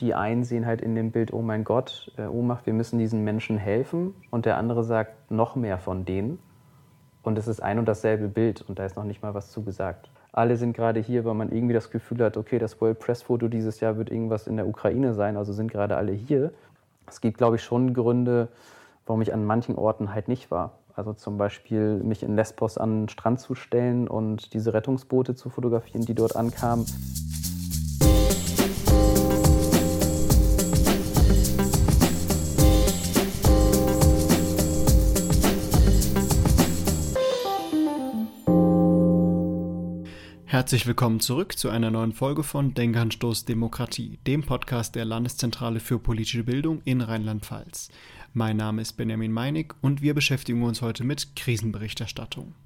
[0.00, 3.22] Die einen sehen halt in dem Bild, oh mein Gott, äh, Ohnmacht, wir müssen diesen
[3.22, 4.14] Menschen helfen.
[4.30, 6.38] Und der andere sagt, noch mehr von denen.
[7.22, 10.10] Und es ist ein und dasselbe Bild und da ist noch nicht mal was zugesagt.
[10.30, 13.48] Alle sind gerade hier, weil man irgendwie das Gefühl hat, okay, das World Press Foto
[13.48, 16.52] dieses Jahr wird irgendwas in der Ukraine sein, also sind gerade alle hier.
[17.06, 18.48] Es gibt, glaube ich, schon Gründe,
[19.06, 20.78] warum ich an manchen Orten halt nicht war.
[20.94, 25.48] Also zum Beispiel mich in Lesbos an den Strand zu stellen und diese Rettungsboote zu
[25.48, 26.84] fotografieren, die dort ankamen.
[40.74, 46.00] Herzlich willkommen zurück zu einer neuen Folge von Denkanstoß Demokratie, dem Podcast der Landeszentrale für
[46.00, 47.90] politische Bildung in Rheinland-Pfalz.
[48.32, 52.56] Mein Name ist Benjamin Meinig und wir beschäftigen uns heute mit Krisenberichterstattung.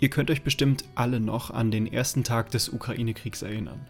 [0.00, 3.86] Ihr könnt euch bestimmt alle noch an den ersten Tag des Ukraine-Kriegs erinnern.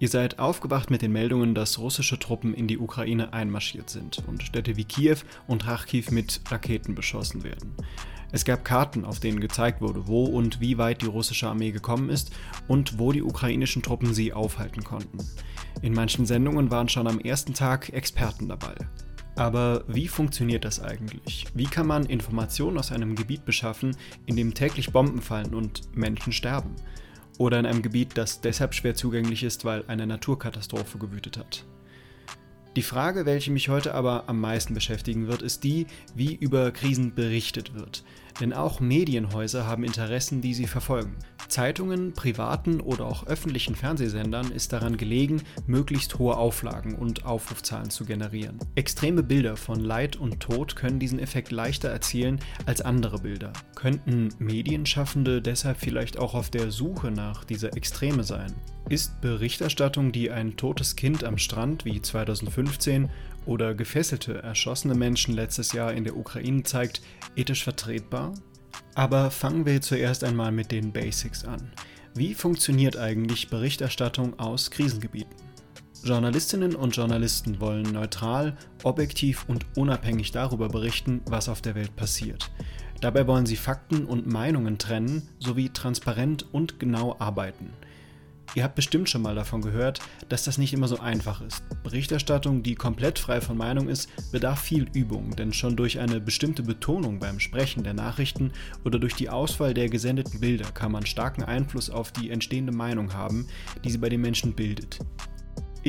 [0.00, 4.44] Ihr seid aufgewacht mit den Meldungen, dass russische Truppen in die Ukraine einmarschiert sind und
[4.44, 5.16] Städte wie Kiew
[5.48, 7.74] und Rachkiv mit Raketen beschossen werden.
[8.30, 12.10] Es gab Karten, auf denen gezeigt wurde, wo und wie weit die russische Armee gekommen
[12.10, 12.30] ist
[12.68, 15.18] und wo die ukrainischen Truppen sie aufhalten konnten.
[15.82, 18.74] In manchen Sendungen waren schon am ersten Tag Experten dabei.
[19.34, 21.46] Aber wie funktioniert das eigentlich?
[21.54, 23.96] Wie kann man Informationen aus einem Gebiet beschaffen,
[24.26, 26.74] in dem täglich Bomben fallen und Menschen sterben?
[27.38, 31.64] Oder in einem Gebiet, das deshalb schwer zugänglich ist, weil eine Naturkatastrophe gewütet hat.
[32.78, 37.12] Die Frage, welche mich heute aber am meisten beschäftigen wird, ist die, wie über Krisen
[37.12, 38.04] berichtet wird.
[38.40, 41.16] Denn auch Medienhäuser haben Interessen, die sie verfolgen.
[41.48, 48.04] Zeitungen, privaten oder auch öffentlichen Fernsehsendern ist daran gelegen, möglichst hohe Auflagen und Aufrufzahlen zu
[48.04, 48.60] generieren.
[48.76, 53.52] Extreme Bilder von Leid und Tod können diesen Effekt leichter erzielen als andere Bilder.
[53.74, 58.54] Könnten Medienschaffende deshalb vielleicht auch auf der Suche nach dieser Extreme sein?
[58.88, 63.10] Ist Berichterstattung, die ein totes Kind am Strand wie 2015
[63.44, 67.02] oder gefesselte, erschossene Menschen letztes Jahr in der Ukraine zeigt,
[67.36, 68.32] ethisch vertretbar?
[68.94, 71.70] Aber fangen wir zuerst einmal mit den Basics an.
[72.14, 75.36] Wie funktioniert eigentlich Berichterstattung aus Krisengebieten?
[76.02, 82.50] Journalistinnen und Journalisten wollen neutral, objektiv und unabhängig darüber berichten, was auf der Welt passiert.
[83.02, 87.70] Dabei wollen sie Fakten und Meinungen trennen sowie transparent und genau arbeiten.
[88.54, 91.62] Ihr habt bestimmt schon mal davon gehört, dass das nicht immer so einfach ist.
[91.82, 96.62] Berichterstattung, die komplett frei von Meinung ist, bedarf viel Übung, denn schon durch eine bestimmte
[96.62, 98.52] Betonung beim Sprechen der Nachrichten
[98.84, 103.12] oder durch die Auswahl der gesendeten Bilder kann man starken Einfluss auf die entstehende Meinung
[103.12, 103.46] haben,
[103.84, 104.98] die sie bei den Menschen bildet.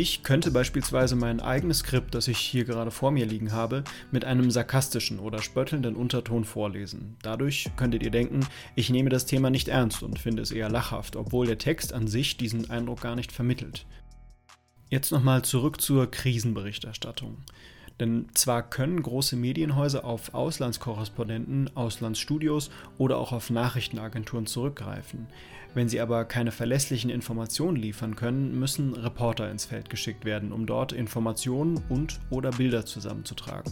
[0.02, 4.24] Ich könnte beispielsweise mein eigenes Skript, das ich hier gerade vor mir liegen habe, mit
[4.24, 7.18] einem sarkastischen oder spöttelnden Unterton vorlesen.
[7.22, 11.18] Dadurch könntet ihr denken, ich nehme das Thema nicht ernst und finde es eher lachhaft,
[11.18, 13.86] obwohl der Text an sich diesen Eindruck gar nicht vermittelt.
[14.90, 17.40] Jetzt nochmal zurück zur Krisenberichterstattung.
[18.00, 25.28] Denn zwar können große Medienhäuser auf Auslandskorrespondenten, Auslandsstudios oder auch auf Nachrichtenagenturen zurückgreifen.
[25.76, 30.66] Wenn sie aber keine verlässlichen Informationen liefern können, müssen Reporter ins Feld geschickt werden, um
[30.66, 33.72] dort Informationen und oder Bilder zusammenzutragen.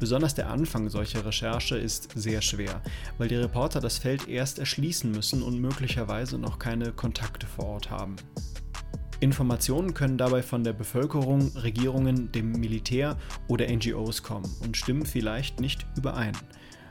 [0.00, 2.82] Besonders der Anfang solcher Recherche ist sehr schwer,
[3.18, 7.90] weil die Reporter das Feld erst erschließen müssen und möglicherweise noch keine Kontakte vor Ort
[7.90, 8.16] haben.
[9.20, 13.16] Informationen können dabei von der Bevölkerung, Regierungen, dem Militär
[13.48, 16.36] oder NGOs kommen und stimmen vielleicht nicht überein.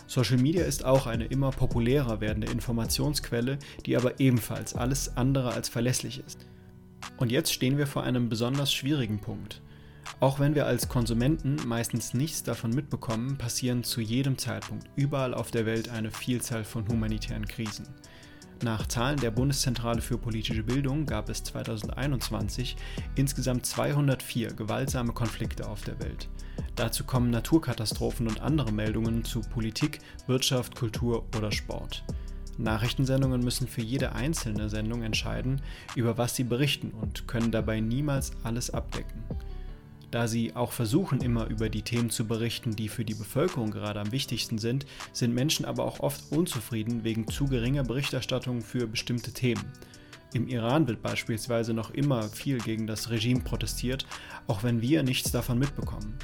[0.07, 5.67] Social Media ist auch eine immer populärer werdende Informationsquelle, die aber ebenfalls alles andere als
[5.67, 6.47] verlässlich ist.
[7.17, 9.61] Und jetzt stehen wir vor einem besonders schwierigen Punkt.
[10.19, 15.51] Auch wenn wir als Konsumenten meistens nichts davon mitbekommen, passieren zu jedem Zeitpunkt überall auf
[15.51, 17.87] der Welt eine Vielzahl von humanitären Krisen.
[18.63, 22.75] Nach Zahlen der Bundeszentrale für politische Bildung gab es 2021
[23.15, 26.27] insgesamt 204 gewaltsame Konflikte auf der Welt.
[26.75, 32.03] Dazu kommen Naturkatastrophen und andere Meldungen zu Politik, Wirtschaft, Kultur oder Sport.
[32.57, 35.61] Nachrichtensendungen müssen für jede einzelne Sendung entscheiden,
[35.95, 39.23] über was sie berichten und können dabei niemals alles abdecken.
[40.11, 43.99] Da sie auch versuchen, immer über die Themen zu berichten, die für die Bevölkerung gerade
[43.99, 49.33] am wichtigsten sind, sind Menschen aber auch oft unzufrieden wegen zu geringer Berichterstattung für bestimmte
[49.33, 49.65] Themen.
[50.33, 54.05] Im Iran wird beispielsweise noch immer viel gegen das Regime protestiert,
[54.47, 56.17] auch wenn wir nichts davon mitbekommen.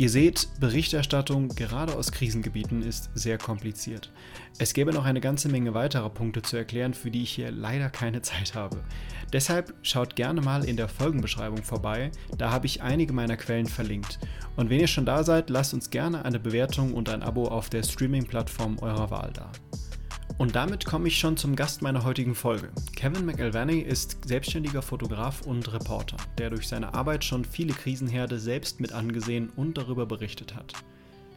[0.00, 4.12] Ihr seht, Berichterstattung gerade aus Krisengebieten ist sehr kompliziert.
[4.60, 7.90] Es gäbe noch eine ganze Menge weiterer Punkte zu erklären, für die ich hier leider
[7.90, 8.84] keine Zeit habe.
[9.32, 14.20] Deshalb schaut gerne mal in der Folgenbeschreibung vorbei, da habe ich einige meiner Quellen verlinkt.
[14.54, 17.68] Und wenn ihr schon da seid, lasst uns gerne eine Bewertung und ein Abo auf
[17.68, 19.50] der Streaming-Plattform eurer Wahl da.
[20.36, 22.68] Und damit komme ich schon zum Gast meiner heutigen Folge.
[22.94, 28.80] Kevin McElvany ist selbstständiger Fotograf und Reporter, der durch seine Arbeit schon viele Krisenherde selbst
[28.80, 30.74] mit angesehen und darüber berichtet hat.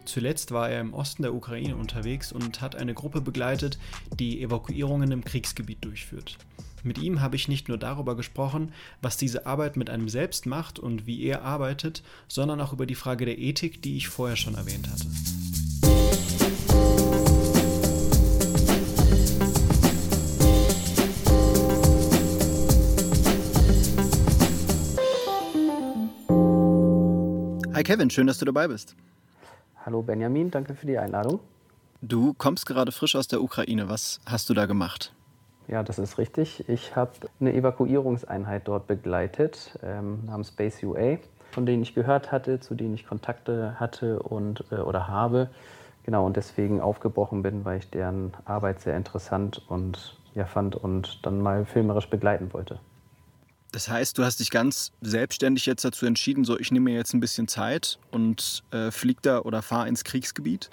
[0.05, 3.77] Zuletzt war er im Osten der Ukraine unterwegs und hat eine Gruppe begleitet,
[4.19, 6.38] die Evakuierungen im Kriegsgebiet durchführt.
[6.83, 10.79] Mit ihm habe ich nicht nur darüber gesprochen, was diese Arbeit mit einem selbst macht
[10.79, 14.55] und wie er arbeitet, sondern auch über die Frage der Ethik, die ich vorher schon
[14.55, 15.05] erwähnt hatte.
[27.81, 28.95] Hi Kevin, schön, dass du dabei bist.
[29.83, 31.39] Hallo Benjamin, danke für die Einladung.
[32.03, 33.89] Du kommst gerade frisch aus der Ukraine.
[33.89, 35.15] Was hast du da gemacht?
[35.67, 36.69] Ja, das ist richtig.
[36.69, 41.17] Ich habe eine Evakuierungseinheit dort begleitet ähm, namens Space UA,
[41.49, 45.49] von denen ich gehört hatte, zu denen ich Kontakte hatte und äh, oder habe.
[46.03, 51.25] Genau, und deswegen aufgebrochen bin, weil ich deren Arbeit sehr interessant und ja, fand und
[51.25, 52.77] dann mal filmerisch begleiten wollte.
[53.71, 57.13] Das heißt, du hast dich ganz selbstständig jetzt dazu entschieden, so ich nehme mir jetzt
[57.13, 60.69] ein bisschen Zeit und äh, fliege da oder fahre ins Kriegsgebiet?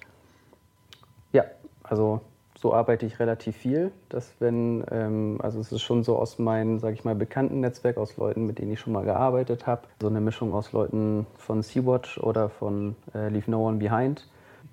[1.33, 1.45] Ja,
[1.85, 2.21] also
[2.61, 3.93] so arbeite ich relativ viel.
[4.09, 7.99] Dass wenn, ähm, also es ist schon so aus meinem, sage ich mal, bekannten Netzwerk,
[7.99, 9.83] aus Leuten, mit denen ich schon mal gearbeitet habe.
[10.01, 14.27] So eine Mischung aus Leuten von Sea-Watch oder von äh, Leave No One Behind.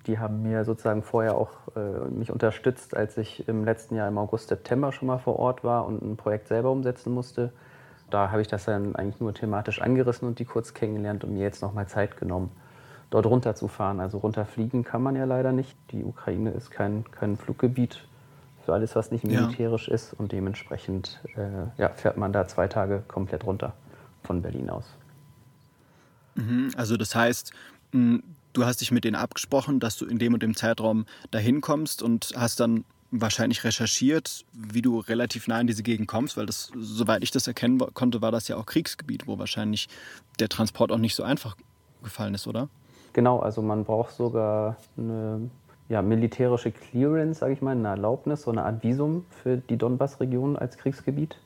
[0.08, 4.18] Die haben mir sozusagen vorher auch äh, mich unterstützt, als ich im letzten Jahr im
[4.18, 7.52] August, September schon mal vor Ort war und ein Projekt selber umsetzen musste.
[8.10, 11.42] Da habe ich das dann eigentlich nur thematisch angerissen und die kurz kennengelernt und mir
[11.42, 12.50] jetzt nochmal Zeit genommen,
[13.10, 14.00] dort runterzufahren.
[14.00, 15.76] Also runterfliegen kann man ja leider nicht.
[15.90, 18.06] Die Ukraine ist kein, kein Fluggebiet
[18.64, 19.94] für alles, was nicht militärisch ja.
[19.94, 23.74] ist und dementsprechend äh, ja, fährt man da zwei Tage komplett runter
[24.24, 24.84] von Berlin aus.
[26.34, 27.52] Mhm, also das heißt,
[27.92, 32.02] du hast dich mit denen abgesprochen, dass du in dem und dem Zeitraum dahin kommst
[32.02, 36.70] und hast dann wahrscheinlich recherchiert, wie du relativ nah in diese Gegend kommst, weil das,
[36.76, 39.88] soweit ich das erkennen konnte, war das ja auch Kriegsgebiet, wo wahrscheinlich
[40.38, 41.56] der Transport auch nicht so einfach
[42.02, 42.68] gefallen ist, oder?
[43.12, 45.50] Genau, also man braucht sogar eine
[45.88, 50.56] ja, militärische Clearance, sage ich mal, eine Erlaubnis, so eine Art Visum für die Donbass-Region
[50.56, 51.38] als Kriegsgebiet.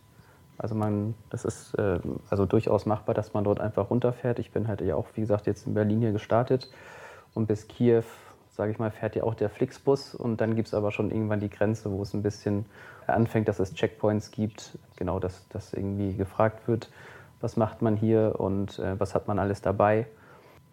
[0.59, 4.39] Also man, das ist äh, also durchaus machbar, dass man dort einfach runterfährt.
[4.39, 6.71] Ich bin halt ja auch, wie gesagt, jetzt in Berlin hier gestartet
[7.35, 8.05] und bis Kiew
[8.61, 11.41] sage ich mal, fährt ja auch der Flixbus und dann gibt es aber schon irgendwann
[11.41, 12.67] die Grenze, wo es ein bisschen
[13.07, 16.91] anfängt, dass es Checkpoints gibt, genau, dass, dass irgendwie gefragt wird,
[17.41, 20.07] was macht man hier und äh, was hat man alles dabei.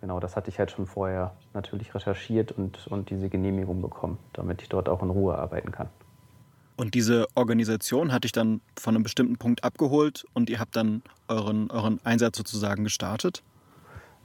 [0.02, 4.62] Genau, das hatte ich halt schon vorher natürlich recherchiert und, und diese Genehmigung bekommen, damit
[4.62, 5.88] ich dort auch in Ruhe arbeiten kann.
[6.76, 11.04] Und diese Organisation hat dich dann von einem bestimmten Punkt abgeholt und ihr habt dann
[11.30, 13.44] euren, euren Einsatz sozusagen gestartet?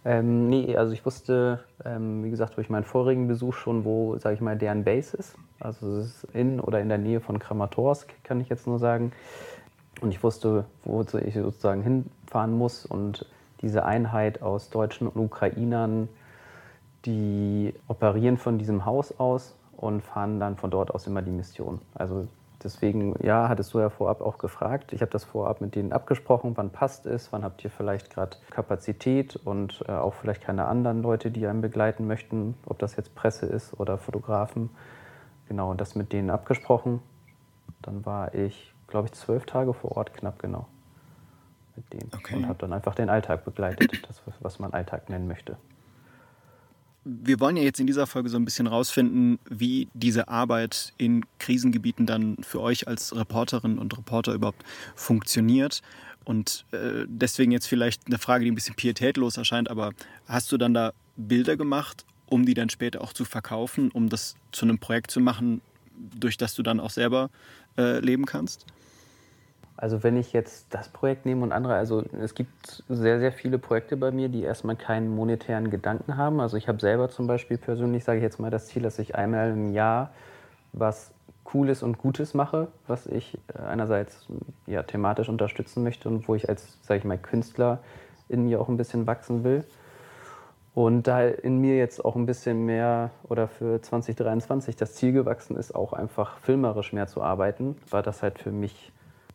[0.05, 4.35] Ähm, nee, also ich wusste, ähm, wie gesagt, durch meinen vorigen Besuch schon, wo, sage
[4.35, 5.37] ich mal, deren Base ist.
[5.61, 9.13] Also es ist in oder in der Nähe von Kramatorsk, kann ich jetzt nur sagen.
[10.01, 12.85] Und ich wusste, wo ich sozusagen hinfahren muss.
[12.85, 13.27] Und
[13.61, 16.09] diese Einheit aus Deutschen und Ukrainern,
[17.05, 21.81] die operieren von diesem Haus aus und fahren dann von dort aus immer die Mission.
[21.95, 22.27] Also
[22.65, 24.93] Deswegen, ja, hattest du ja vorab auch gefragt.
[24.93, 28.37] Ich habe das vorab mit denen abgesprochen, wann passt es, wann habt ihr vielleicht gerade
[28.51, 33.15] Kapazität und äh, auch vielleicht keine anderen Leute, die einen begleiten möchten, ob das jetzt
[33.15, 34.71] Presse ist oder Fotografen.
[35.49, 37.01] Genau, das mit denen abgesprochen.
[37.83, 40.67] Dann war ich, glaube ich, zwölf Tage vor Ort, knapp genau,
[41.75, 42.11] mit denen.
[42.15, 42.37] Okay.
[42.37, 45.57] Und habe dann einfach den Alltag begleitet, das, was man Alltag nennen möchte
[47.05, 51.25] wir wollen ja jetzt in dieser Folge so ein bisschen rausfinden, wie diese Arbeit in
[51.39, 54.63] Krisengebieten dann für euch als Reporterin und Reporter überhaupt
[54.95, 55.83] funktioniert.
[56.25, 59.93] Und äh, deswegen jetzt vielleicht eine Frage, die ein bisschen pietätlos erscheint, aber
[60.27, 64.37] hast du dann da Bilder gemacht, um die dann später auch zu verkaufen, um das
[64.53, 65.61] zu einem Projekt zu machen,
[66.19, 67.31] durch das du dann auch selber
[67.77, 68.67] äh, leben kannst?
[69.83, 73.59] Also wenn ich jetzt das Projekt nehme und andere, also es gibt sehr, sehr viele
[73.59, 76.39] Projekte bei mir, die erstmal keinen monetären Gedanken haben.
[76.39, 79.17] Also ich habe selber zum Beispiel persönlich, sage ich jetzt mal, das Ziel, dass ich
[79.17, 80.13] einmal im Jahr
[80.73, 81.11] was
[81.43, 84.25] Cooles und Gutes mache, was ich äh, einerseits
[84.69, 87.81] ja, thematisch unterstützen möchte und wo ich als, sage ich mal, Künstler
[88.29, 89.65] in mir auch ein bisschen wachsen will.
[90.75, 95.57] Und da in mir jetzt auch ein bisschen mehr oder für 2023 das Ziel gewachsen
[95.57, 98.93] ist, auch einfach filmerisch mehr zu arbeiten, war das halt für mich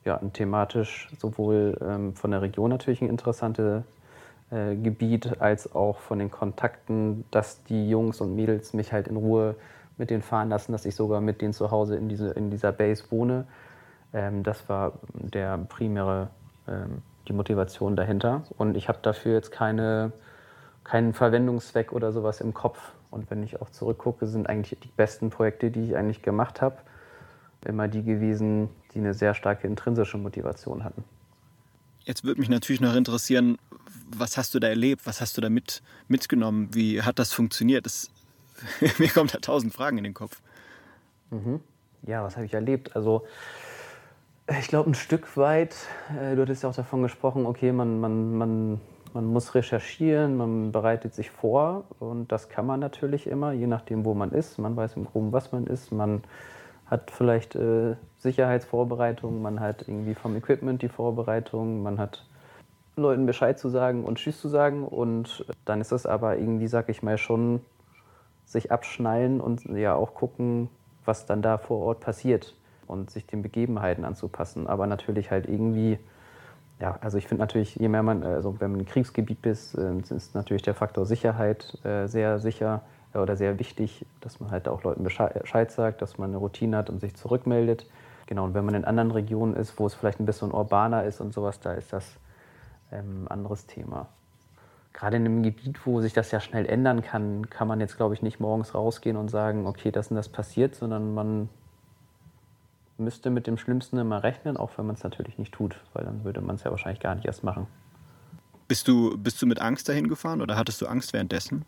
[0.07, 3.83] ja, ein thematisch sowohl ähm, von der Region natürlich ein interessantes
[4.49, 9.17] äh, Gebiet, als auch von den Kontakten, dass die Jungs und Mädels mich halt in
[9.17, 9.55] Ruhe
[9.97, 12.71] mit denen fahren lassen, dass ich sogar mit denen zu Hause in, diese, in dieser
[12.71, 13.45] Base wohne.
[14.13, 16.29] Ähm, das war der primäre,
[16.67, 18.43] ähm, die Motivation dahinter.
[18.57, 20.13] Und ich habe dafür jetzt keine,
[20.85, 22.93] keinen Verwendungszweck oder sowas im Kopf.
[23.11, 26.77] Und wenn ich auch zurückgucke, sind eigentlich die besten Projekte, die ich eigentlich gemacht habe,
[27.65, 31.03] immer die gewesen, die eine sehr starke intrinsische Motivation hatten.
[32.05, 33.57] Jetzt würde mich natürlich noch interessieren,
[34.15, 35.05] was hast du da erlebt?
[35.05, 36.69] Was hast du da mit, mitgenommen?
[36.73, 37.85] Wie hat das funktioniert?
[37.85, 38.09] Das,
[38.99, 40.41] mir kommen da tausend Fragen in den Kopf.
[41.31, 41.59] Mhm.
[42.03, 42.95] Ja, was habe ich erlebt?
[42.95, 43.25] Also
[44.59, 45.75] ich glaube, ein Stück weit,
[46.17, 48.81] äh, du hattest ja auch davon gesprochen, okay, man, man, man,
[49.13, 54.05] man muss recherchieren, man bereitet sich vor und das kann man natürlich immer, je nachdem,
[54.05, 54.57] wo man ist.
[54.57, 55.91] Man weiß im Groben, was man ist.
[55.91, 56.23] Man
[56.89, 62.25] hat vielleicht äh, Sicherheitsvorbereitungen, man hat irgendwie vom Equipment die Vorbereitung, man hat
[62.95, 66.89] Leuten Bescheid zu sagen und Tschüss zu sagen und dann ist es aber irgendwie, sag
[66.89, 67.61] ich mal, schon
[68.45, 70.69] sich abschnallen und ja auch gucken,
[71.05, 72.55] was dann da vor Ort passiert
[72.87, 74.67] und sich den Begebenheiten anzupassen.
[74.67, 75.99] Aber natürlich halt irgendwie,
[76.79, 79.93] ja, also ich finde natürlich, je mehr man, also wenn man im Kriegsgebiet ist, äh,
[79.97, 84.67] ist natürlich der Faktor Sicherheit äh, sehr sicher äh, oder sehr wichtig, dass man halt
[84.67, 87.85] auch Leuten Bescheid sagt, dass man eine Routine hat und sich zurückmeldet.
[88.25, 91.21] Genau, und wenn man in anderen Regionen ist, wo es vielleicht ein bisschen urbaner ist
[91.21, 92.17] und sowas, da ist das
[92.91, 94.07] ähm, ein anderes Thema.
[94.93, 98.15] Gerade in einem Gebiet, wo sich das ja schnell ändern kann, kann man jetzt, glaube
[98.15, 101.49] ich, nicht morgens rausgehen und sagen, okay, das und das passiert, sondern man
[102.97, 106.23] müsste mit dem Schlimmsten immer rechnen, auch wenn man es natürlich nicht tut, weil dann
[106.23, 107.67] würde man es ja wahrscheinlich gar nicht erst machen.
[108.67, 111.63] Bist du, bist du mit Angst dahin gefahren oder hattest du Angst währenddessen?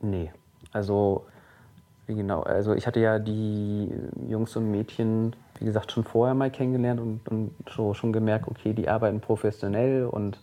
[0.00, 0.30] Nee,
[0.72, 1.26] also
[2.06, 3.90] genau, also ich hatte ja die
[4.28, 8.72] Jungs und Mädchen, wie gesagt, schon vorher mal kennengelernt und, und schon, schon gemerkt, okay,
[8.72, 10.38] die arbeiten professionell und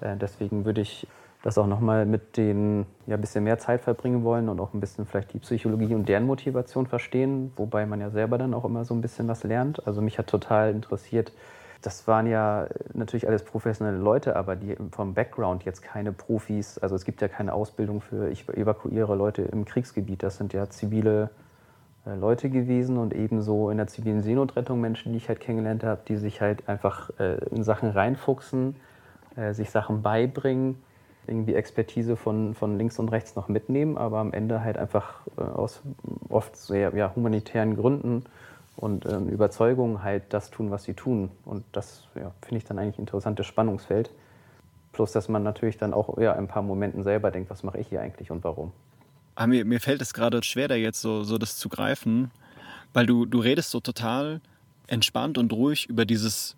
[0.00, 1.06] äh, deswegen würde ich
[1.42, 4.80] das auch nochmal mit denen ja, ein bisschen mehr Zeit verbringen wollen und auch ein
[4.80, 8.84] bisschen vielleicht die Psychologie und deren Motivation verstehen, wobei man ja selber dann auch immer
[8.84, 9.86] so ein bisschen was lernt.
[9.86, 11.32] Also mich hat total interessiert,
[11.82, 16.78] das waren ja natürlich alles professionelle Leute, aber die vom Background jetzt keine Profis.
[16.78, 20.22] Also es gibt ja keine Ausbildung für, ich evakuiere Leute im Kriegsgebiet.
[20.22, 21.30] Das sind ja zivile
[22.06, 26.00] äh, Leute gewesen und ebenso in der zivilen Seenotrettung Menschen, die ich halt kennengelernt habe,
[26.08, 28.76] die sich halt einfach äh, in Sachen reinfuchsen,
[29.36, 30.82] äh, sich Sachen beibringen
[31.28, 35.82] irgendwie Expertise von, von links und rechts noch mitnehmen, aber am Ende halt einfach aus
[36.28, 38.24] oft sehr ja, humanitären Gründen
[38.76, 41.30] und ähm, Überzeugungen halt das tun, was sie tun.
[41.44, 44.10] Und das ja, finde ich dann eigentlich ein interessantes Spannungsfeld.
[44.92, 47.78] Plus, dass man natürlich dann auch ja, in ein paar Momenten selber denkt, was mache
[47.78, 48.72] ich hier eigentlich und warum.
[49.34, 52.30] Aber ah, mir, mir fällt es gerade schwer, da jetzt so, so das zu greifen,
[52.94, 54.40] weil du, du redest so total
[54.86, 56.56] entspannt und ruhig über dieses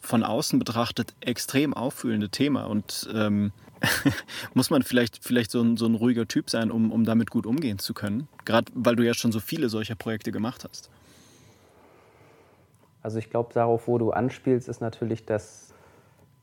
[0.00, 2.64] von außen betrachtet extrem auffühlende Thema.
[2.64, 3.52] Und ähm,
[4.54, 7.46] muss man vielleicht, vielleicht so, ein, so ein ruhiger Typ sein, um, um damit gut
[7.46, 8.28] umgehen zu können?
[8.44, 10.90] Gerade weil du ja schon so viele solcher Projekte gemacht hast.
[13.02, 15.74] Also ich glaube, darauf, wo du anspielst, ist natürlich das,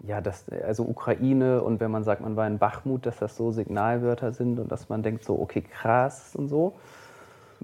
[0.06, 3.52] ja, das, also Ukraine und wenn man sagt, man war in Bachmut, dass das so
[3.52, 6.76] Signalwörter sind und dass man denkt so, okay, krass und so.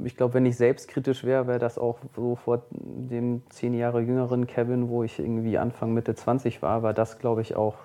[0.04, 4.46] Ich glaube, wenn ich selbstkritisch wäre, wäre das auch so vor dem zehn Jahre jüngeren
[4.46, 7.76] Kevin, wo ich irgendwie Anfang, Mitte 20 war, war das, glaube ich, auch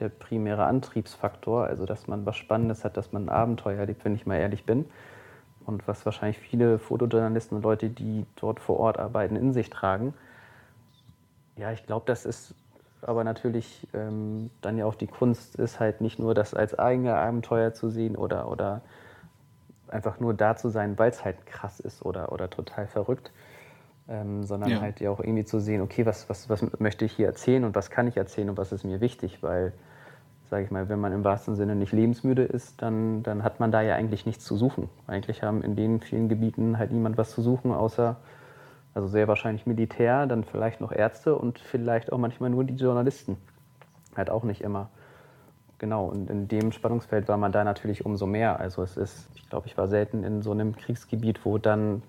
[0.00, 4.14] der primäre Antriebsfaktor, also dass man was Spannendes hat, dass man ein Abenteuer erlebt, wenn
[4.14, 4.86] ich mal ehrlich bin.
[5.66, 10.14] Und was wahrscheinlich viele Fotojournalisten und Leute, die dort vor Ort arbeiten, in sich tragen.
[11.58, 12.54] Ja, ich glaube, das ist
[13.02, 17.14] aber natürlich ähm, dann ja auch die Kunst, ist halt nicht nur das als eigene
[17.14, 18.80] Abenteuer zu sehen oder, oder
[19.88, 23.30] einfach nur da zu sein, weil es halt krass ist oder, oder total verrückt,
[24.08, 24.80] ähm, sondern ja.
[24.80, 27.74] halt ja auch irgendwie zu sehen, okay, was, was, was möchte ich hier erzählen und
[27.74, 29.72] was kann ich erzählen und was ist mir wichtig, weil
[30.48, 33.70] sage ich mal, wenn man im wahrsten Sinne nicht lebensmüde ist, dann, dann hat man
[33.70, 34.88] da ja eigentlich nichts zu suchen.
[35.06, 38.16] Eigentlich haben in den vielen Gebieten halt niemand was zu suchen, außer,
[38.98, 43.36] also sehr wahrscheinlich Militär, dann vielleicht noch Ärzte und vielleicht auch manchmal nur die Journalisten.
[44.16, 44.88] Halt auch nicht immer.
[45.78, 48.58] Genau, und in dem Spannungsfeld war man da natürlich umso mehr.
[48.58, 52.02] Also es ist, ich glaube, ich war selten in so einem Kriegsgebiet, wo dann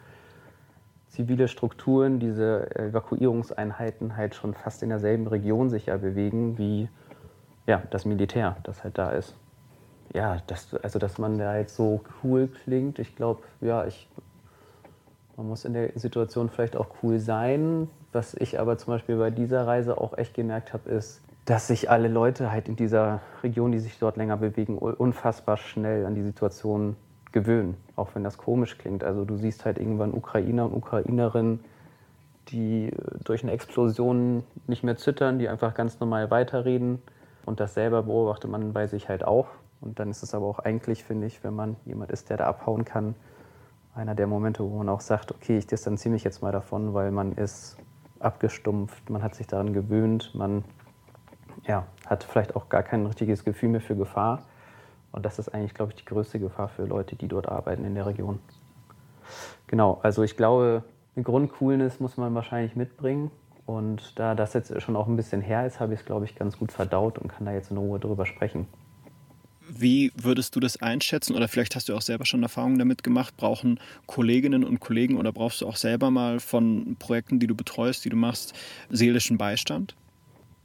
[1.09, 6.89] zivile Strukturen, diese Evakuierungseinheiten halt schon fast in derselben Region sich ja bewegen wie
[7.67, 9.35] ja, das Militär, das halt da ist.
[10.15, 14.09] Ja, das, also dass man da jetzt so cool klingt, ich glaube, ja, ich,
[15.39, 17.89] man muss in der Situation vielleicht auch cool sein.
[18.11, 21.89] Was ich aber zum Beispiel bei dieser Reise auch echt gemerkt habe, ist, dass sich
[21.89, 26.23] alle Leute halt in dieser Region, die sich dort länger bewegen, unfassbar schnell an die
[26.23, 26.97] Situation
[27.31, 29.01] gewöhnen, auch wenn das komisch klingt.
[29.01, 31.61] Also du siehst halt irgendwann Ukrainer und Ukrainerinnen,
[32.49, 32.91] die
[33.23, 37.01] durch eine Explosion nicht mehr zittern, die einfach ganz normal weiterreden
[37.45, 39.47] und das selber beobachtet man bei sich halt auch.
[39.79, 42.47] Und dann ist es aber auch eigentlich, finde ich, wenn man jemand ist, der da
[42.47, 43.15] abhauen kann,
[43.99, 47.11] einer der Momente, wo man auch sagt, okay, ich distanziere mich jetzt mal davon, weil
[47.11, 47.77] man ist
[48.19, 50.63] abgestumpft, man hat sich daran gewöhnt, man
[51.67, 54.43] ja, hat vielleicht auch gar kein richtiges Gefühl mehr für Gefahr.
[55.11, 57.95] Und das ist eigentlich, glaube ich, die größte Gefahr für Leute, die dort arbeiten in
[57.95, 58.39] der Region.
[59.67, 60.83] Genau, also ich glaube,
[61.15, 63.29] Eine Grundcoolness muss man wahrscheinlich mitbringen.
[63.65, 66.35] Und da das jetzt schon auch ein bisschen her ist, habe ich es, glaube ich,
[66.35, 68.67] ganz gut verdaut und kann da jetzt in Ruhe drüber sprechen.
[69.69, 71.35] Wie würdest du das einschätzen?
[71.35, 73.37] Oder vielleicht hast du auch selber schon Erfahrungen damit gemacht.
[73.37, 78.03] Brauchen Kolleginnen und Kollegen oder brauchst du auch selber mal von Projekten, die du betreust,
[78.05, 78.53] die du machst,
[78.89, 79.95] seelischen Beistand?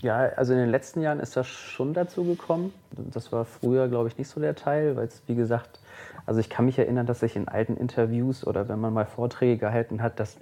[0.02, 2.73] Ja, also in den letzten Jahren ist das schon dazu gekommen.
[3.12, 5.80] Das war früher, glaube ich, nicht so der Teil, weil es, wie gesagt,
[6.26, 9.58] also ich kann mich erinnern, dass ich in alten Interviews oder wenn man mal Vorträge
[9.58, 10.37] gehalten hat, dass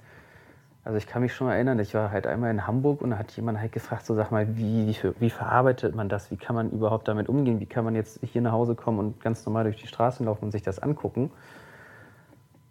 [0.85, 3.31] also ich kann mich schon erinnern, ich war halt einmal in Hamburg und da hat
[3.31, 6.29] jemand halt gefragt, so sag mal, wie, wie, verarbeitet man das?
[6.29, 7.61] Wie kann man überhaupt damit umgehen?
[7.61, 10.45] Wie kann man jetzt hier nach Hause kommen und ganz normal durch die Straßen laufen
[10.45, 11.31] und sich das angucken?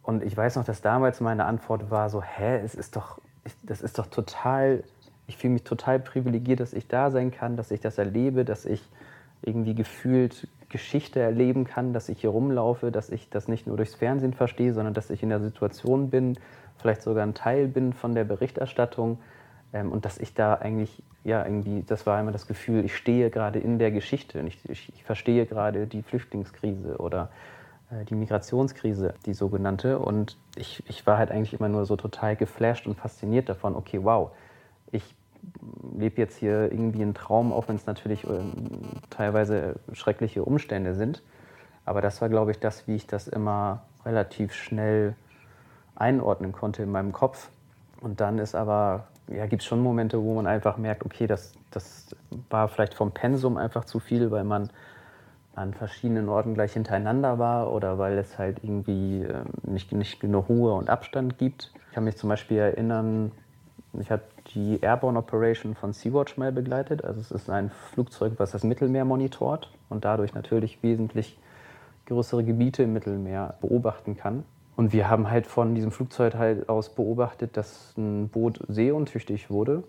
[0.03, 3.19] Und ich weiß noch, dass damals meine Antwort war so, hä, es ist doch,
[3.63, 4.85] das ist doch total,
[5.27, 8.67] ich fühle mich total privilegiert, dass ich da sein kann, dass ich das erlebe, dass
[8.67, 8.83] ich
[9.41, 13.95] irgendwie gefühlt Geschichte erleben kann, dass ich hier rumlaufe, dass ich das nicht nur durchs
[13.95, 16.39] Fernsehen verstehe, sondern dass ich in der Situation bin,
[16.83, 19.19] vielleicht sogar ein Teil bin von der Berichterstattung
[19.73, 23.31] ähm, und dass ich da eigentlich, ja, irgendwie, das war immer das Gefühl, ich stehe
[23.31, 27.31] gerade in der Geschichte und ich, ich, ich verstehe gerade die Flüchtlingskrise oder
[27.91, 29.99] äh, die Migrationskrise, die sogenannte.
[29.99, 34.01] Und ich, ich war halt eigentlich immer nur so total geflasht und fasziniert davon, okay,
[34.03, 34.31] wow,
[34.91, 35.15] ich
[35.97, 38.29] lebe jetzt hier irgendwie einen Traum, auch wenn es natürlich äh,
[39.11, 41.23] teilweise schreckliche Umstände sind.
[41.85, 45.15] Aber das war, glaube ich, das, wie ich das immer relativ schnell
[45.95, 47.51] einordnen konnte in meinem Kopf.
[48.01, 51.55] Und dann ist aber, ja, gibt es schon Momente, wo man einfach merkt, okay, das,
[51.71, 52.15] das
[52.51, 54.71] war vielleicht vom Pensum einfach zu viel, weil man
[55.55, 60.49] an verschiedenen Orten gleich hintereinander war oder weil es halt irgendwie äh, nicht, nicht genug
[60.49, 61.73] Ruhe und Abstand gibt.
[61.89, 63.33] Ich kann mich zum Beispiel erinnern,
[64.01, 64.23] ich habe
[64.55, 67.05] die Airborne Operation von Sea-Watch mal begleitet.
[67.05, 71.39] Also es ist ein Flugzeug, was das Mittelmeer monitort und dadurch natürlich wesentlich
[72.07, 74.45] größere Gebiete im Mittelmeer beobachten kann.
[74.83, 79.85] Und wir haben halt von diesem Flugzeug halt aus beobachtet, dass ein Boot seeuntüchtig wurde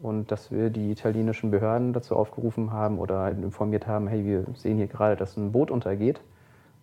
[0.00, 4.44] und dass wir die italienischen Behörden dazu aufgerufen haben oder halt informiert haben, hey, wir
[4.54, 6.20] sehen hier gerade, dass ein Boot untergeht,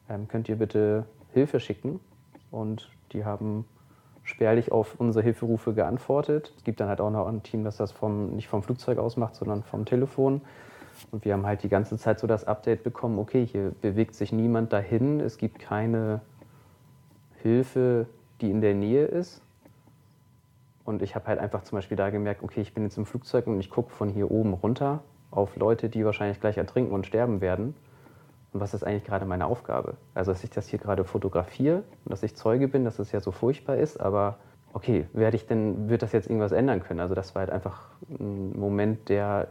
[0.10, 2.02] ähm, könnt ihr bitte Hilfe schicken?
[2.52, 3.64] Und die haben
[4.24, 6.52] spärlich auf unsere Hilferufe geantwortet.
[6.58, 9.16] Es gibt dann halt auch noch ein Team, das das vom, nicht vom Flugzeug aus
[9.16, 10.42] macht, sondern vom Telefon.
[11.12, 14.34] Und wir haben halt die ganze Zeit so das Update bekommen, okay, hier bewegt sich
[14.34, 16.20] niemand dahin, es gibt keine
[17.44, 18.08] Hilfe,
[18.42, 19.42] die in der Nähe ist.
[20.86, 23.48] Und ich habe halt einfach zum Beispiel da gemerkt, okay, ich bin jetzt im Flugzeug
[23.48, 25.02] und ich gucke von hier oben runter
[25.32, 27.76] auf Leute, die wahrscheinlich gleich ertrinken und sterben werden.
[28.52, 29.96] Und was ist eigentlich gerade meine Aufgabe?
[30.14, 33.20] Also, dass ich das hier gerade fotografiere und dass ich Zeuge bin, dass es ja
[33.20, 34.38] so furchtbar ist, aber
[34.74, 37.00] okay, werde ich denn, wird das jetzt irgendwas ändern können?
[37.00, 39.48] Also, das war halt einfach ein Moment, der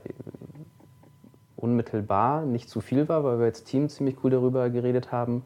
[1.57, 5.43] unmittelbar nicht zu viel war, weil wir als Team ziemlich cool darüber geredet haben.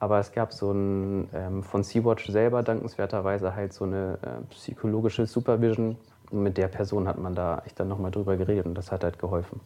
[0.00, 5.26] Aber es gab so ein ähm, von Sea-Watch selber dankenswerterweise halt so eine äh, psychologische
[5.26, 5.96] Supervision.
[6.30, 9.04] Und mit der Person hat man da echt dann nochmal drüber geredet und das hat
[9.04, 9.60] halt geholfen.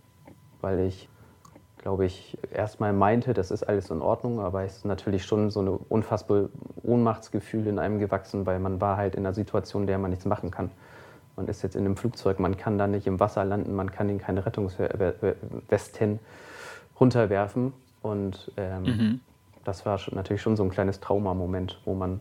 [0.61, 1.09] Weil ich
[1.85, 5.61] glaube ich, erstmal meinte, das ist alles in Ordnung, aber es ist natürlich schon so
[5.61, 6.49] ein unfassbar
[6.83, 10.25] Ohnmachtsgefühl in einem gewachsen, weil man war halt in einer Situation, in der man nichts
[10.25, 10.71] machen kann.
[11.37, 14.09] Man ist jetzt in einem Flugzeug, man kann da nicht im Wasser landen, man kann
[14.09, 16.21] ihnen keine Rettungswesten
[16.99, 17.75] runterwerfen.
[18.01, 19.21] Und ähm, mhm.
[19.65, 22.21] Das war natürlich schon so ein kleines Traumamoment, wo man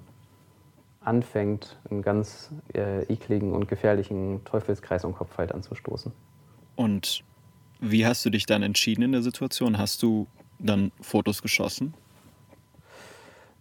[1.02, 6.12] anfängt, einen ganz äh, ekligen und gefährlichen Teufelskreis im Kopf halt anzustoßen.
[6.76, 7.24] Und
[7.80, 9.78] wie hast du dich dann entschieden in der Situation?
[9.78, 10.28] Hast du
[10.60, 11.94] dann Fotos geschossen?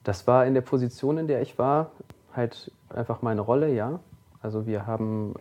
[0.04, 1.90] Das war in der Position, in der ich war,
[2.32, 4.00] halt einfach meine Rolle, ja.
[4.40, 5.34] Also wir haben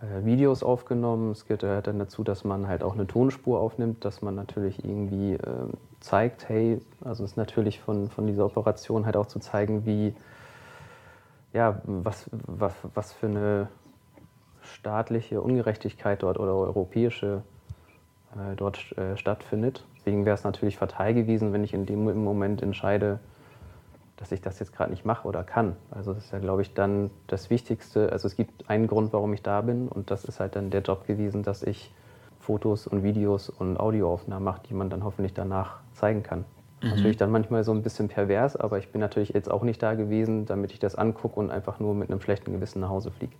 [0.00, 1.32] äh, Videos aufgenommen.
[1.32, 5.34] Es gehört dann dazu, dass man halt auch eine Tonspur aufnimmt, dass man natürlich irgendwie
[5.34, 5.68] äh,
[6.00, 10.14] zeigt, hey, also es ist natürlich von, von dieser Operation halt auch zu zeigen, wie,
[11.52, 13.68] ja, was, was, was für eine
[14.62, 17.42] staatliche Ungerechtigkeit dort oder europäische
[18.34, 19.84] äh, dort äh, stattfindet.
[19.96, 23.18] Deswegen wäre es natürlich fatal gewesen, wenn ich in dem Moment entscheide,
[24.16, 25.76] dass ich das jetzt gerade nicht mache oder kann.
[25.90, 28.10] Also das ist ja, glaube ich, dann das Wichtigste.
[28.12, 30.82] Also es gibt einen Grund, warum ich da bin und das ist halt dann der
[30.82, 31.92] Job gewesen, dass ich
[32.40, 36.44] Fotos und Videos und Audioaufnahmen mache, die man dann hoffentlich danach zeigen kann.
[36.82, 36.90] Mhm.
[36.90, 39.94] Natürlich dann manchmal so ein bisschen pervers, aber ich bin natürlich jetzt auch nicht da
[39.94, 43.32] gewesen, damit ich das angucke und einfach nur mit einem schlechten Gewissen nach Hause fliege.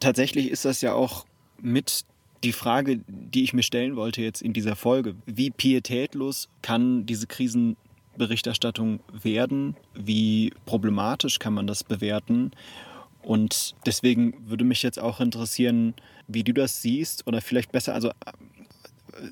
[0.00, 1.24] Tatsächlich ist das ja auch
[1.60, 2.04] mit
[2.44, 7.26] die Frage, die ich mir stellen wollte jetzt in dieser Folge, wie pietätlos kann diese
[7.28, 9.76] Krisenberichterstattung werden?
[9.94, 12.50] Wie problematisch kann man das bewerten?
[13.22, 15.94] Und deswegen würde mich jetzt auch interessieren,
[16.26, 18.10] wie du das siehst oder vielleicht besser, also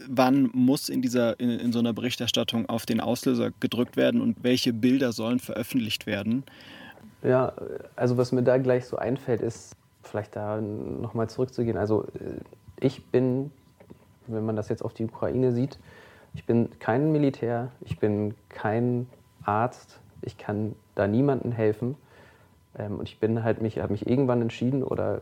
[0.09, 4.43] wann muss in, dieser, in, in so einer Berichterstattung auf den Auslöser gedrückt werden und
[4.43, 6.45] welche Bilder sollen veröffentlicht werden?
[7.23, 7.53] Ja,
[7.97, 11.77] also was mir da gleich so einfällt, ist vielleicht da nochmal zurückzugehen.
[11.77, 12.41] Also äh,
[12.81, 13.51] ich bin,
[14.27, 15.79] wenn man das jetzt auf die Ukraine sieht,
[16.35, 19.07] ich bin kein Militär, ich bin kein
[19.45, 21.97] Arzt, ich kann da niemandem helfen.
[22.79, 25.21] Ähm, und ich bin halt mich, habe mich irgendwann entschieden oder äh,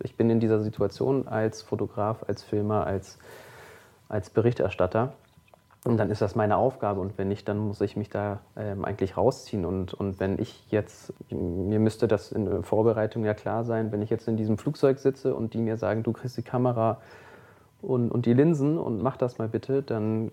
[0.00, 3.18] ich bin in dieser Situation als Fotograf, als Filmer, als,
[4.08, 5.12] als Berichterstatter.
[5.84, 7.00] Und dann ist das meine Aufgabe.
[7.00, 9.64] Und wenn nicht, dann muss ich mich da ähm, eigentlich rausziehen.
[9.64, 14.02] Und, und wenn ich jetzt, mir müsste das in der Vorbereitung ja klar sein, wenn
[14.02, 17.00] ich jetzt in diesem Flugzeug sitze und die mir sagen, du kriegst die Kamera
[17.80, 20.32] und, und die Linsen und mach das mal bitte, dann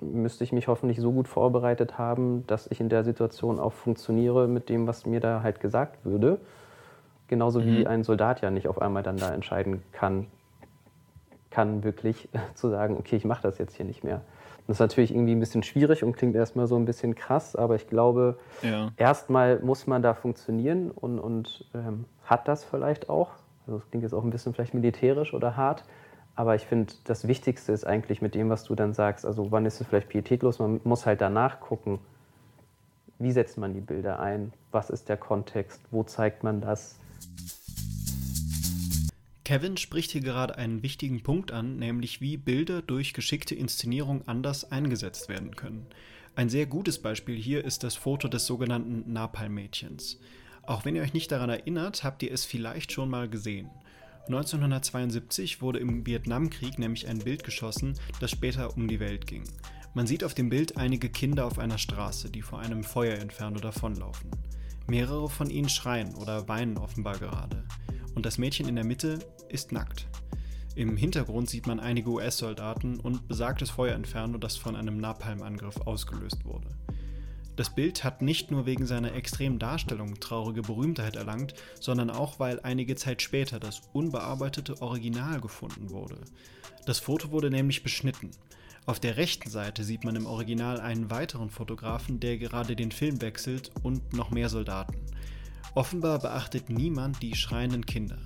[0.00, 4.46] müsste ich mich hoffentlich so gut vorbereitet haben, dass ich in der Situation auch funktioniere
[4.46, 6.38] mit dem, was mir da halt gesagt würde.
[7.28, 7.64] Genauso mhm.
[7.66, 10.26] wie ein Soldat ja nicht auf einmal dann da entscheiden kann,
[11.50, 14.22] kann wirklich zu sagen, okay, ich mache das jetzt hier nicht mehr.
[14.66, 17.76] Das ist natürlich irgendwie ein bisschen schwierig und klingt erstmal so ein bisschen krass, aber
[17.76, 18.90] ich glaube, ja.
[18.96, 23.30] erstmal muss man da funktionieren und, und ähm, hat das vielleicht auch.
[23.66, 25.84] Also es klingt jetzt auch ein bisschen vielleicht militärisch oder hart,
[26.34, 29.66] aber ich finde, das Wichtigste ist eigentlich mit dem, was du dann sagst, also wann
[29.66, 32.00] ist es vielleicht pietätlos, man muss halt danach gucken,
[33.18, 37.00] wie setzt man die Bilder ein, was ist der Kontext, wo zeigt man das.
[39.44, 44.72] Kevin spricht hier gerade einen wichtigen Punkt an, nämlich wie Bilder durch geschickte Inszenierung anders
[44.72, 45.86] eingesetzt werden können.
[46.34, 50.18] Ein sehr gutes Beispiel hier ist das Foto des sogenannten Napalm-Mädchens.
[50.64, 53.70] Auch wenn ihr euch nicht daran erinnert, habt ihr es vielleicht schon mal gesehen.
[54.26, 59.44] 1972 wurde im Vietnamkrieg nämlich ein Bild geschossen, das später um die Welt ging.
[59.94, 64.30] Man sieht auf dem Bild einige Kinder auf einer Straße, die vor einem Feuerinferno davonlaufen.
[64.88, 67.64] Mehrere von ihnen schreien oder weinen offenbar gerade.
[68.14, 69.18] Und das Mädchen in der Mitte
[69.48, 70.06] ist nackt.
[70.74, 76.68] Im Hintergrund sieht man einige US-Soldaten und besagtes Feuerinferno, das von einem Napalm-Angriff ausgelöst wurde.
[77.56, 82.60] Das Bild hat nicht nur wegen seiner extremen Darstellung traurige Berühmtheit erlangt, sondern auch, weil
[82.60, 86.18] einige Zeit später das unbearbeitete Original gefunden wurde.
[86.84, 88.30] Das Foto wurde nämlich beschnitten.
[88.88, 93.20] Auf der rechten Seite sieht man im Original einen weiteren Fotografen, der gerade den Film
[93.20, 94.94] wechselt und noch mehr Soldaten.
[95.74, 98.18] Offenbar beachtet niemand die schreienden Kinder.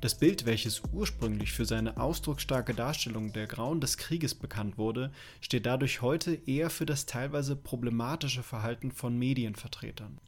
[0.00, 5.64] Das Bild, welches ursprünglich für seine ausdrucksstarke Darstellung der Grauen des Krieges bekannt wurde, steht
[5.64, 10.18] dadurch heute eher für das teilweise problematische Verhalten von Medienvertretern.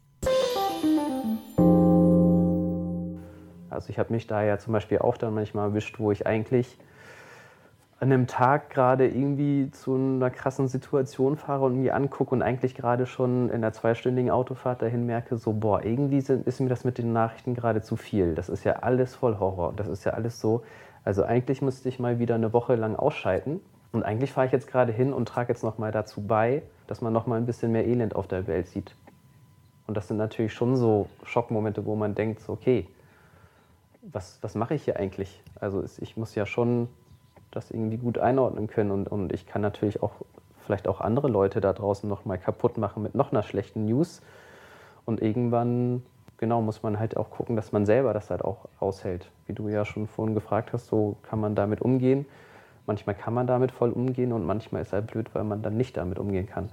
[3.69, 6.79] Also ich habe mich da ja zum Beispiel auch dann manchmal erwischt, wo ich eigentlich
[7.99, 12.75] an einem Tag gerade irgendwie zu einer krassen Situation fahre und mir angucke und eigentlich
[12.75, 16.85] gerade schon in der zweistündigen Autofahrt dahin merke, so, boah, irgendwie sind, ist mir das
[16.85, 18.35] mit den Nachrichten gerade zu viel.
[18.35, 19.73] Das ist ja alles voll Horror.
[19.75, 20.63] Das ist ja alles so.
[21.05, 23.61] Also eigentlich müsste ich mal wieder eine Woche lang ausschalten.
[23.93, 27.15] Und eigentlich fahre ich jetzt gerade hin und trage jetzt nochmal dazu bei, dass man
[27.15, 28.95] nochmal ein bisschen mehr Elend auf der Welt sieht.
[29.87, 32.87] Und das sind natürlich schon so Schockmomente, wo man denkt, so, okay,
[34.03, 35.43] was, was mache ich hier eigentlich?
[35.61, 36.89] Also ich muss ja schon
[37.51, 38.91] das irgendwie gut einordnen können.
[38.91, 40.13] Und, und ich kann natürlich auch
[40.65, 44.21] vielleicht auch andere Leute da draußen noch mal kaputt machen mit noch einer schlechten News.
[45.05, 46.03] Und irgendwann,
[46.37, 49.31] genau, muss man halt auch gucken, dass man selber das halt auch aushält.
[49.47, 52.27] Wie du ja schon vorhin gefragt hast, so kann man damit umgehen.
[52.87, 55.97] Manchmal kann man damit voll umgehen und manchmal ist halt blöd, weil man dann nicht
[55.97, 56.69] damit umgehen kann.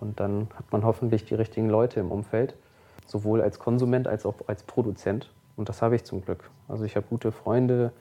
[0.00, 2.54] Und dann hat man hoffentlich die richtigen Leute im Umfeld,
[3.06, 5.30] sowohl als Konsument als auch als Produzent.
[5.56, 6.50] Und das habe ich zum Glück.
[6.68, 7.92] Also ich habe gute Freunde,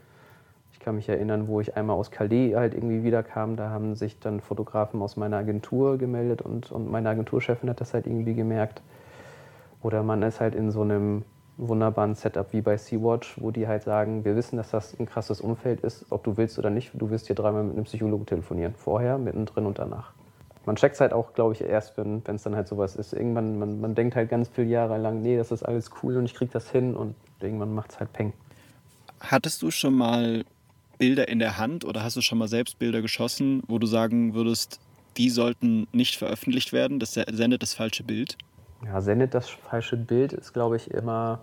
[0.77, 4.19] ich kann mich erinnern, wo ich einmal aus Calais halt irgendwie wiederkam, da haben sich
[4.19, 8.83] dann Fotografen aus meiner Agentur gemeldet und, und meine Agenturchefin hat das halt irgendwie gemerkt.
[9.81, 11.23] Oder man ist halt in so einem
[11.57, 15.41] wunderbaren Setup wie bei Sea-Watch, wo die halt sagen, wir wissen, dass das ein krasses
[15.41, 18.75] Umfeld ist, ob du willst oder nicht, du wirst hier dreimal mit einem Psychologen telefonieren.
[18.75, 20.13] Vorher, mittendrin und danach.
[20.67, 23.13] Man checkt es halt auch, glaube ich, erst, wenn es dann halt sowas ist.
[23.13, 26.25] Irgendwann, man, man denkt halt ganz viele Jahre lang, nee, das ist alles cool und
[26.25, 28.33] ich krieg das hin und irgendwann macht es halt Peng.
[29.19, 30.43] Hattest du schon mal
[30.97, 34.33] Bilder in der Hand oder hast du schon mal selbst Bilder geschossen, wo du sagen
[34.33, 34.79] würdest,
[35.17, 38.37] die sollten nicht veröffentlicht werden, das sendet das falsche Bild?
[38.85, 41.41] Ja, sendet das falsche Bild ist, glaube ich, immer,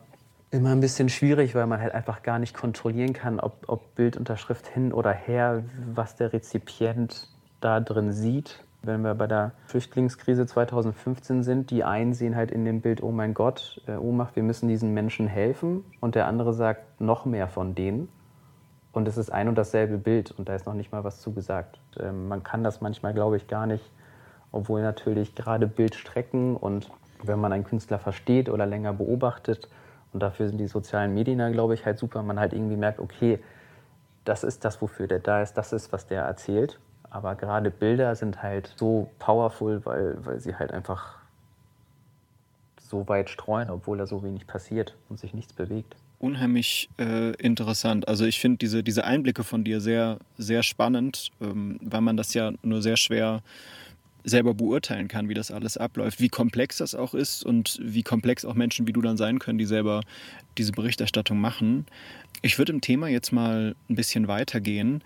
[0.51, 4.69] immer ein bisschen schwierig, weil man halt einfach gar nicht kontrollieren kann, ob, ob Bildunterschrift
[4.69, 7.29] hin oder her, was der Rezipient
[7.61, 8.65] da drin sieht.
[8.83, 13.11] Wenn wir bei der Flüchtlingskrise 2015 sind, die einen sehen halt in dem Bild, oh
[13.11, 15.85] mein Gott, äh, Ohnmacht, wir müssen diesen Menschen helfen.
[16.01, 18.09] Und der andere sagt, noch mehr von denen.
[18.95, 21.79] Und es ist ein und dasselbe Bild und da ist noch nicht mal was zugesagt.
[21.99, 23.85] Ähm, man kann das manchmal, glaube ich, gar nicht,
[24.53, 26.91] obwohl natürlich gerade Bildstrecken und
[27.23, 29.69] wenn man einen Künstler versteht oder länger beobachtet,
[30.15, 33.01] und dafür sind die sozialen Medien da, glaube ich, halt super, man halt irgendwie merkt,
[33.01, 33.41] okay,
[34.25, 36.79] das ist das, wofür der da ist, das ist, was der erzählt.
[37.11, 41.19] Aber gerade Bilder sind halt so powerful, weil, weil sie halt einfach
[42.81, 45.97] so weit streuen, obwohl da so wenig passiert und sich nichts bewegt.
[46.25, 48.09] Unheimlich äh, interessant.
[48.09, 52.33] Also ich finde diese, diese Einblicke von dir sehr, sehr spannend, ähm, weil man das
[52.33, 53.43] ja nur sehr schwer
[54.25, 58.47] selber beurteilen kann, wie das alles abläuft, wie komplex das auch ist und wie komplex
[58.47, 60.01] auch Menschen wie du dann sein können, die selber
[60.57, 61.85] diese Berichterstattung machen.
[62.41, 65.03] Ich würde im Thema jetzt mal ein bisschen weitergehen.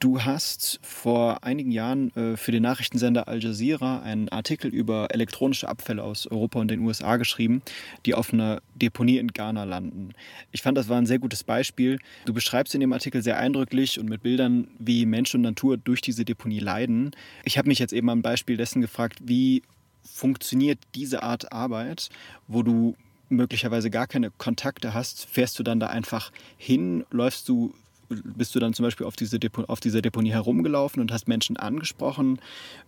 [0.00, 5.68] Du hast vor einigen Jahren äh, für den Nachrichtensender Al Jazeera einen Artikel über elektronische
[5.68, 7.60] Abfälle aus Europa und den USA geschrieben,
[8.06, 10.14] die auf einer Deponie in Ghana landen.
[10.52, 11.98] Ich fand, das war ein sehr gutes Beispiel.
[12.24, 16.00] Du beschreibst in dem Artikel sehr eindrücklich und mit Bildern, wie Mensch und Natur durch
[16.00, 17.10] diese Deponie leiden.
[17.44, 19.62] Ich habe mich jetzt eben am Beispiel dessen gefragt, wie
[20.02, 22.08] funktioniert diese Art Arbeit,
[22.48, 22.96] wo du
[23.28, 27.74] möglicherweise gar keine Kontakte hast, fährst du dann da einfach hin, läufst du
[28.10, 31.56] bist du dann zum Beispiel auf, diese Depo auf dieser Deponie herumgelaufen und hast Menschen
[31.56, 32.40] angesprochen.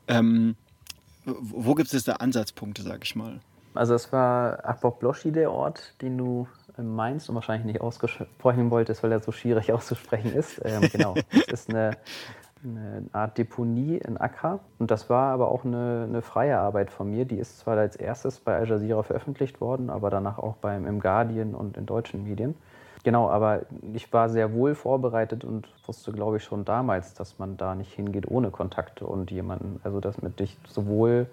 [0.08, 0.56] Ähm,
[1.24, 3.40] wo gibt es da Ansatzpunkte, sag ich mal?
[3.74, 9.12] Also es war Akbok-Bloschi der Ort, den du meinst und wahrscheinlich nicht aussprechen wolltest, weil
[9.12, 10.60] er so schwierig auszusprechen ist.
[10.64, 11.96] Ähm, genau, es ist eine,
[12.64, 17.10] eine, Art Deponie in Accra und das war aber auch eine, eine, freie Arbeit von
[17.10, 17.24] mir.
[17.24, 21.00] Die ist zwar als erstes bei Al Jazeera veröffentlicht worden, aber danach auch beim, im
[21.00, 22.54] Guardian und in deutschen Medien.
[23.04, 23.62] Genau, aber
[23.94, 27.92] ich war sehr wohl vorbereitet und wusste, glaube ich, schon damals, dass man da nicht
[27.92, 31.26] hingeht ohne Kontakte und jemanden, also dass mit dich sowohl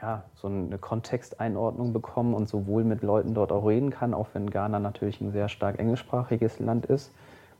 [0.00, 4.48] ja, so eine Kontexteinordnung bekommen und sowohl mit Leuten dort auch reden kann, auch wenn
[4.48, 7.12] Ghana natürlich ein sehr stark englischsprachiges Land ist.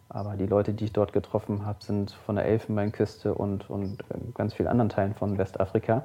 [0.09, 4.18] Aber die Leute, die ich dort getroffen habe, sind von der Elfenbeinküste und, und äh,
[4.35, 6.05] ganz vielen anderen Teilen von Westafrika.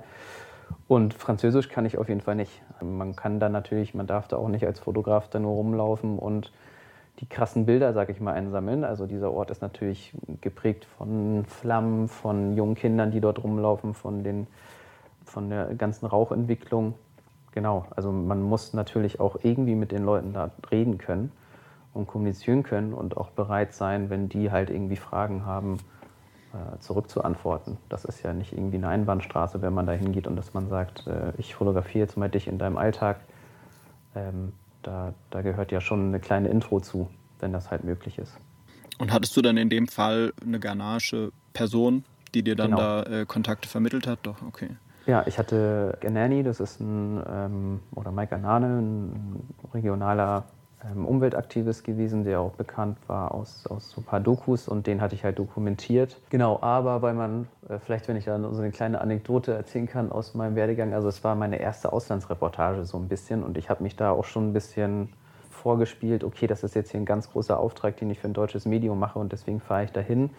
[0.87, 2.61] Und Französisch kann ich auf jeden Fall nicht.
[2.81, 6.51] Man kann da natürlich, man darf da auch nicht als Fotograf da nur rumlaufen und
[7.19, 8.83] die krassen Bilder, sag ich mal, einsammeln.
[8.83, 14.23] Also dieser Ort ist natürlich geprägt von Flammen, von jungen Kindern, die dort rumlaufen, von,
[14.23, 14.47] den,
[15.25, 16.93] von der ganzen Rauchentwicklung.
[17.51, 21.31] Genau, also man muss natürlich auch irgendwie mit den Leuten da reden können
[21.93, 25.77] und kommunizieren können und auch bereit sein, wenn die halt irgendwie Fragen haben,
[26.79, 27.77] zurückzuantworten.
[27.89, 31.05] Das ist ja nicht irgendwie eine Einbahnstraße, wenn man da hingeht und dass man sagt,
[31.07, 33.19] äh, ich fotografiere jetzt mal dich in deinem Alltag.
[34.15, 37.09] Ähm, da, da gehört ja schon eine kleine Intro zu,
[37.39, 38.35] wenn das halt möglich ist.
[38.97, 42.81] Und hattest du dann in dem Fall eine ghanaische Person, die dir dann genau.
[42.81, 44.19] da äh, Kontakte vermittelt hat?
[44.23, 44.69] Doch, okay.
[45.05, 50.45] Ja, ich hatte Ganani, das ist ein, ähm, oder Mike Anane, ein regionaler
[50.85, 55.01] ähm, Umweltaktivist gewesen, der auch bekannt war aus, aus so ein paar Dokus und den
[55.01, 56.17] hatte ich halt dokumentiert.
[56.29, 60.11] Genau, aber weil man, äh, vielleicht wenn ich da so eine kleine Anekdote erzählen kann
[60.11, 63.83] aus meinem Werdegang, also es war meine erste Auslandsreportage so ein bisschen und ich habe
[63.83, 65.09] mich da auch schon ein bisschen
[65.49, 68.65] vorgespielt, okay, das ist jetzt hier ein ganz großer Auftrag, den ich für ein deutsches
[68.65, 70.29] Medium mache und deswegen fahre ich dahin.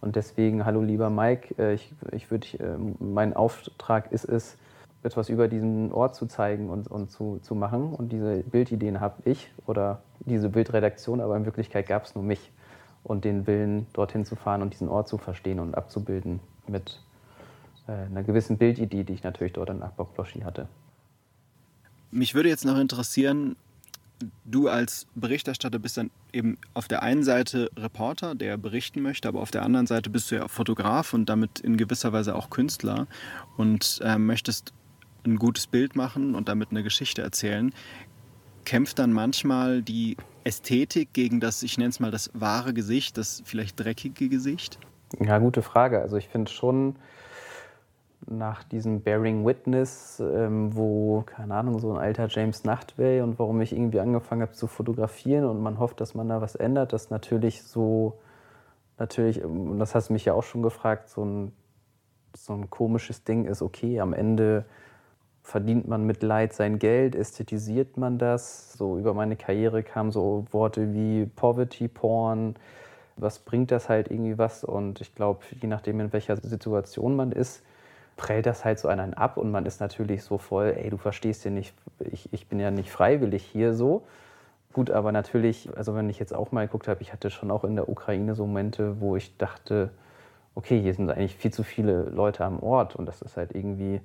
[0.00, 4.56] Und deswegen, hallo lieber Mike, äh, ich, ich würde, äh, mein Auftrag ist es,
[5.02, 7.92] etwas über diesen Ort zu zeigen und, und zu, zu machen.
[7.92, 12.52] Und diese Bildideen habe ich oder diese Bildredaktion, aber in Wirklichkeit gab es nur mich
[13.02, 17.00] und den Willen, dorthin zu fahren und diesen Ort zu verstehen und abzubilden mit
[17.88, 20.68] äh, einer gewissen Bildidee, die ich natürlich dort in Akbok Bloschi hatte.
[22.12, 23.56] Mich würde jetzt noch interessieren,
[24.44, 29.40] du als Berichterstatter bist dann eben auf der einen Seite Reporter, der berichten möchte, aber
[29.40, 33.08] auf der anderen Seite bist du ja Fotograf und damit in gewisser Weise auch Künstler
[33.56, 34.72] und äh, möchtest
[35.24, 37.72] ein gutes Bild machen und damit eine Geschichte erzählen,
[38.64, 43.42] kämpft dann manchmal die Ästhetik gegen das, ich nenne es mal das wahre Gesicht, das
[43.44, 44.78] vielleicht dreckige Gesicht?
[45.20, 46.00] Ja, gute Frage.
[46.00, 46.96] Also ich finde schon
[48.26, 53.60] nach diesem Bearing Witness, ähm, wo, keine Ahnung, so ein alter James Nachtwey und warum
[53.60, 57.10] ich irgendwie angefangen habe zu fotografieren und man hofft, dass man da was ändert, dass
[57.10, 58.20] natürlich so,
[58.98, 61.52] natürlich, und das hast du mich ja auch schon gefragt, so ein,
[62.36, 64.64] so ein komisches Ding ist, okay, am Ende
[65.42, 68.72] verdient man mit Leid sein Geld, ästhetisiert man das.
[68.74, 72.54] So über meine Karriere kamen so Worte wie Poverty Porn.
[73.16, 74.64] Was bringt das halt irgendwie was?
[74.64, 77.62] Und ich glaube, je nachdem, in welcher Situation man ist,
[78.16, 81.44] prellt das halt so einen ab und man ist natürlich so voll, ey, du verstehst
[81.44, 84.02] ja nicht, ich, ich bin ja nicht freiwillig hier so.
[84.72, 87.64] Gut, aber natürlich, also wenn ich jetzt auch mal geguckt habe, ich hatte schon auch
[87.64, 89.90] in der Ukraine so Momente, wo ich dachte,
[90.54, 94.00] okay, hier sind eigentlich viel zu viele Leute am Ort und das ist halt irgendwie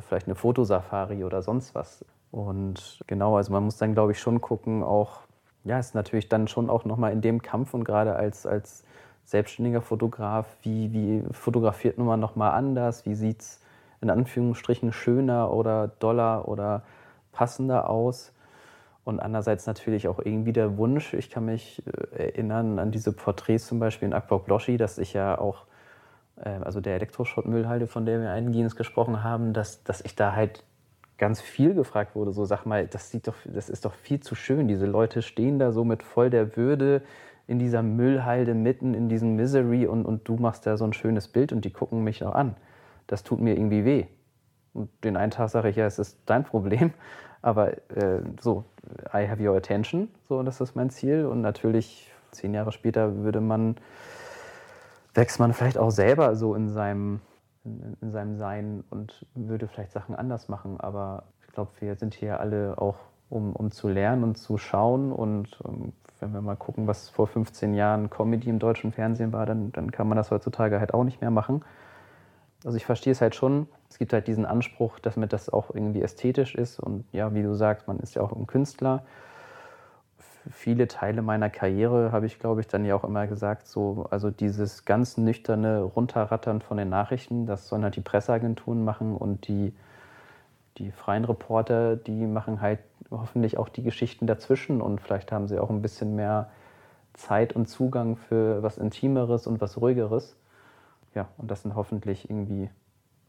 [0.00, 2.04] vielleicht eine Fotosafari oder sonst was.
[2.30, 5.20] Und genau, also man muss dann, glaube ich, schon gucken, auch,
[5.64, 8.84] ja, ist natürlich dann schon auch nochmal in dem Kampf und gerade als, als
[9.24, 13.60] selbstständiger Fotograf, wie, wie fotografiert man nochmal anders, wie sieht es
[14.00, 16.82] in Anführungsstrichen schöner oder doller oder
[17.32, 18.32] passender aus.
[19.04, 23.66] Und andererseits natürlich auch irgendwie der Wunsch, ich kann mich äh, erinnern an diese Porträts
[23.66, 25.64] zum Beispiel in Akbar Bloschi, dass ich ja auch
[26.44, 30.64] also der Elektroschrottmüllhalde, von der wir eingehend gesprochen haben, dass, dass ich da halt
[31.18, 34.34] ganz viel gefragt wurde, so sag mal, das sieht doch, das ist doch viel zu
[34.34, 34.68] schön.
[34.68, 37.02] Diese Leute stehen da so mit voll der Würde
[37.46, 41.28] in dieser Müllhalde mitten in diesem Misery und, und du machst da so ein schönes
[41.28, 42.56] Bild und die gucken mich auch an.
[43.06, 44.06] Das tut mir irgendwie weh.
[44.72, 46.92] Und den einen Tag sage ich, ja, es ist dein Problem,
[47.42, 48.64] aber äh, so,
[49.12, 51.26] I have your attention, so, das ist mein Ziel.
[51.26, 53.76] Und natürlich, zehn Jahre später würde man,
[55.14, 57.20] wächst man vielleicht auch selber so in seinem,
[57.64, 60.80] in, in seinem Sein und würde vielleicht Sachen anders machen.
[60.80, 62.96] Aber ich glaube, wir sind hier alle auch,
[63.28, 65.12] um, um zu lernen und zu schauen.
[65.12, 69.32] Und um, ähm, wenn wir mal gucken, was vor 15 Jahren Comedy im deutschen Fernsehen
[69.32, 71.64] war, dann, dann kann man das heutzutage halt auch nicht mehr machen.
[72.64, 73.68] Also ich verstehe es halt schon.
[73.88, 76.78] Es gibt halt diesen Anspruch, dass mir das auch irgendwie ästhetisch ist.
[76.78, 79.02] Und ja, wie du sagst, man ist ja auch ein Künstler.
[80.48, 84.30] Viele Teile meiner Karriere habe ich, glaube ich, dann ja auch immer gesagt, so, also
[84.30, 89.74] dieses ganz nüchterne Runterrattern von den Nachrichten, das sollen halt die Presseagenturen machen und die,
[90.78, 92.78] die freien Reporter, die machen halt
[93.10, 96.50] hoffentlich auch die Geschichten dazwischen und vielleicht haben sie auch ein bisschen mehr
[97.12, 100.36] Zeit und Zugang für was Intimeres und was Ruhigeres.
[101.14, 102.70] Ja, und das sind hoffentlich irgendwie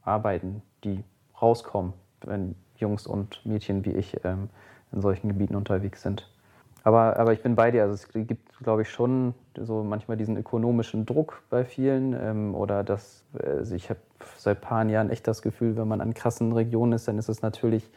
[0.03, 1.03] Arbeiten, die
[1.41, 4.49] rauskommen, wenn Jungs und Mädchen wie ich ähm,
[4.91, 6.29] in solchen Gebieten unterwegs sind.
[6.83, 7.83] Aber, aber ich bin bei dir.
[7.83, 12.13] Also es gibt, glaube ich, schon so manchmal diesen ökonomischen Druck bei vielen.
[12.13, 13.99] Ähm, oder dass also ich habe
[14.37, 17.29] seit ein paar Jahren echt das Gefühl, wenn man an krassen Regionen ist, dann ist
[17.29, 17.89] es natürlich,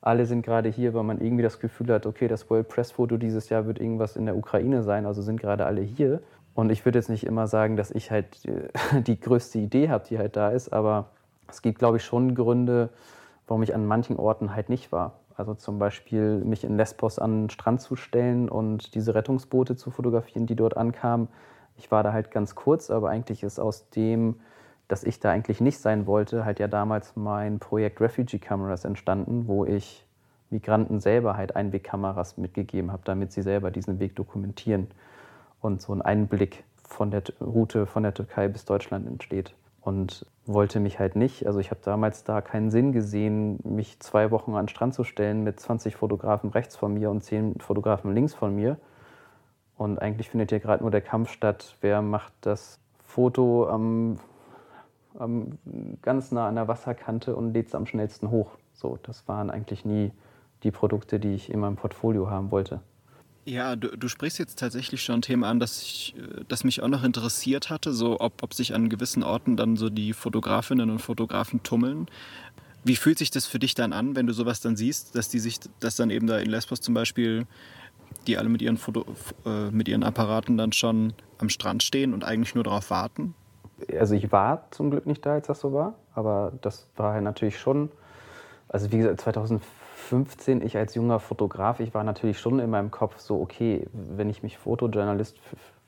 [0.00, 3.16] alle sind gerade hier, weil man irgendwie das Gefühl hat, okay, das World Press Foto
[3.16, 6.20] dieses Jahr wird irgendwas in der Ukraine sein, also sind gerade alle hier.
[6.54, 8.26] Und ich würde jetzt nicht immer sagen, dass ich halt
[9.06, 11.06] die größte Idee habe, die halt da ist, aber
[11.48, 12.88] es gibt, glaube ich, schon Gründe,
[13.46, 15.12] warum ich an manchen Orten halt nicht war.
[15.36, 19.90] Also zum Beispiel mich in Lesbos an den Strand zu stellen und diese Rettungsboote zu
[19.90, 21.28] fotografieren, die dort ankamen.
[21.76, 24.40] Ich war da halt ganz kurz, aber eigentlich ist aus dem,
[24.88, 29.48] dass ich da eigentlich nicht sein wollte, halt ja damals mein Projekt Refugee Cameras entstanden,
[29.48, 30.06] wo ich
[30.50, 34.88] Migranten selber halt Einwegkameras mitgegeben habe, damit sie selber diesen Weg dokumentieren
[35.60, 39.54] und so ein Einblick von der Route von der Türkei bis Deutschland entsteht.
[39.82, 44.30] Und wollte mich halt nicht, also ich habe damals da keinen Sinn gesehen, mich zwei
[44.30, 48.14] Wochen an den Strand zu stellen mit 20 Fotografen rechts von mir und 10 Fotografen
[48.14, 48.78] links von mir.
[49.76, 54.20] Und eigentlich findet hier gerade nur der Kampf statt, wer macht das Foto am,
[55.18, 55.58] am
[56.00, 58.58] ganz nah an der Wasserkante und lädt es am schnellsten hoch.
[58.72, 60.12] So, das waren eigentlich nie
[60.62, 62.80] die Produkte, die ich in meinem Portfolio haben wollte.
[63.44, 66.14] Ja, du, du, sprichst jetzt tatsächlich schon ein Thema an, das, ich,
[66.46, 69.90] das mich auch noch interessiert hatte, so ob, ob sich an gewissen Orten dann so
[69.90, 72.06] die Fotografinnen und Fotografen tummeln.
[72.84, 75.40] Wie fühlt sich das für dich dann an, wenn du sowas dann siehst, dass die
[75.40, 77.46] sich, dass dann eben da in Lesbos zum Beispiel,
[78.28, 79.04] die alle mit ihren, Foto,
[79.44, 83.34] äh, mit ihren Apparaten dann schon am Strand stehen und eigentlich nur darauf warten?
[83.98, 87.24] Also ich war zum Glück nicht da, als das so war, aber das war halt
[87.24, 87.90] natürlich schon,
[88.68, 92.90] also wie gesagt, 2004 15, ich als junger Fotograf, ich war natürlich schon in meinem
[92.90, 95.38] Kopf so, okay, wenn ich mich Fotojournalist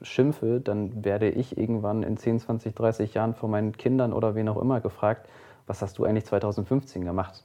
[0.02, 4.48] schimpfe, dann werde ich irgendwann in 10, 20, 30 Jahren von meinen Kindern oder wen
[4.48, 5.28] auch immer gefragt,
[5.66, 7.44] was hast du eigentlich 2015 gemacht?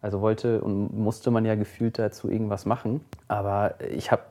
[0.00, 3.00] Also wollte und musste man ja gefühlt dazu irgendwas machen.
[3.28, 4.22] Aber ich habe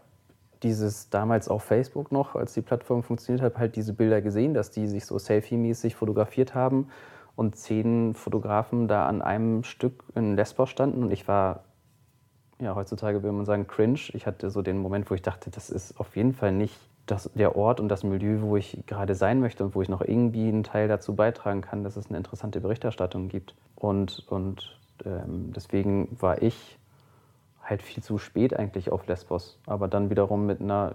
[0.63, 4.69] dieses damals auf Facebook noch, als die Plattform funktioniert hat, halt diese Bilder gesehen, dass
[4.69, 6.89] die sich so selfie-mäßig fotografiert haben
[7.35, 11.63] und zehn Fotografen da an einem Stück in Lesbos standen und ich war
[12.61, 13.99] ja, heutzutage würde man sagen cringe.
[14.13, 17.29] Ich hatte so den Moment, wo ich dachte, das ist auf jeden Fall nicht das,
[17.33, 20.47] der Ort und das Milieu, wo ich gerade sein möchte und wo ich noch irgendwie
[20.47, 23.55] einen Teil dazu beitragen kann, dass es eine interessante Berichterstattung gibt.
[23.75, 26.77] Und, und ähm, deswegen war ich
[27.63, 30.93] halt viel zu spät eigentlich auf Lesbos, aber dann wiederum mit einer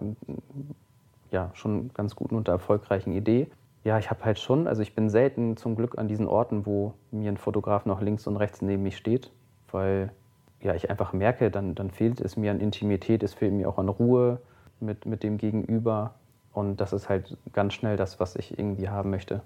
[1.33, 3.49] ja, schon ganz guten und erfolgreichen Idee.
[3.83, 6.95] Ja, ich habe halt schon, also ich bin selten zum Glück an diesen Orten, wo
[7.11, 9.31] mir ein Fotograf noch links und rechts neben mich steht,
[9.71, 10.13] weil
[10.61, 13.79] ja, ich einfach merke, dann, dann fehlt es mir an Intimität, es fehlt mir auch
[13.79, 14.41] an Ruhe
[14.81, 16.15] mit, mit dem Gegenüber.
[16.53, 19.43] Und das ist halt ganz schnell das, was ich irgendwie haben möchte.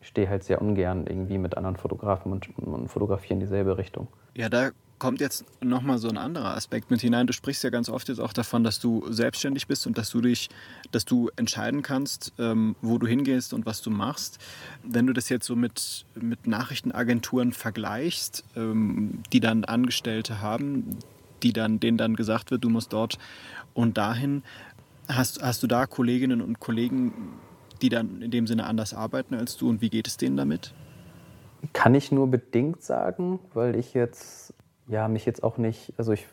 [0.00, 4.08] Ich stehe halt sehr ungern irgendwie mit anderen Fotografen und, und fotografiere in dieselbe Richtung.
[4.34, 4.70] Ja, da
[5.00, 7.26] kommt jetzt nochmal so ein anderer Aspekt mit hinein.
[7.26, 10.20] Du sprichst ja ganz oft jetzt auch davon, dass du selbstständig bist und dass du
[10.20, 10.50] dich,
[10.92, 14.38] dass du entscheiden kannst, ähm, wo du hingehst und was du machst.
[14.84, 20.98] Wenn du das jetzt so mit, mit Nachrichtenagenturen vergleichst, ähm, die dann Angestellte haben,
[21.42, 23.18] die dann, denen dann gesagt wird, du musst dort
[23.74, 24.42] und dahin,
[25.08, 27.12] hast, hast du da Kolleginnen und Kollegen,
[27.80, 30.74] die dann in dem Sinne anders arbeiten als du und wie geht es denen damit?
[31.72, 34.54] Kann ich nur bedingt sagen, weil ich jetzt
[34.90, 36.26] ja, mich jetzt auch nicht, also ich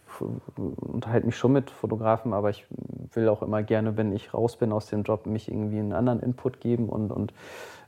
[0.55, 2.65] unterhalte mich schon mit Fotografen, aber ich
[3.13, 6.19] will auch immer gerne, wenn ich raus bin aus dem Job, mich irgendwie einen anderen
[6.21, 7.33] Input geben und, und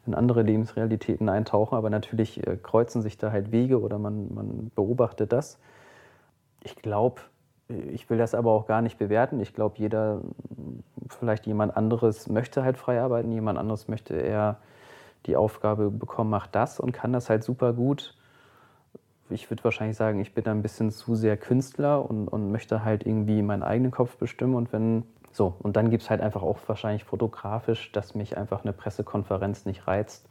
[0.05, 1.75] in andere Lebensrealitäten eintauchen.
[1.75, 5.57] Aber natürlich äh, kreuzen sich da halt Wege oder man, man beobachtet das.
[6.63, 7.21] Ich glaube,
[7.67, 9.39] ich will das aber auch gar nicht bewerten.
[9.39, 10.21] Ich glaube, jeder,
[11.07, 14.57] vielleicht jemand anderes möchte halt frei arbeiten, jemand anderes möchte eher
[15.25, 18.15] die Aufgabe bekommen, macht das und kann das halt super gut.
[19.29, 22.83] Ich würde wahrscheinlich sagen, ich bin da ein bisschen zu sehr Künstler und, und möchte
[22.83, 24.55] halt irgendwie meinen eigenen Kopf bestimmen.
[24.55, 28.63] Und wenn so, und dann gibt es halt einfach auch wahrscheinlich fotografisch, dass mich einfach
[28.63, 30.27] eine Pressekonferenz nicht reizt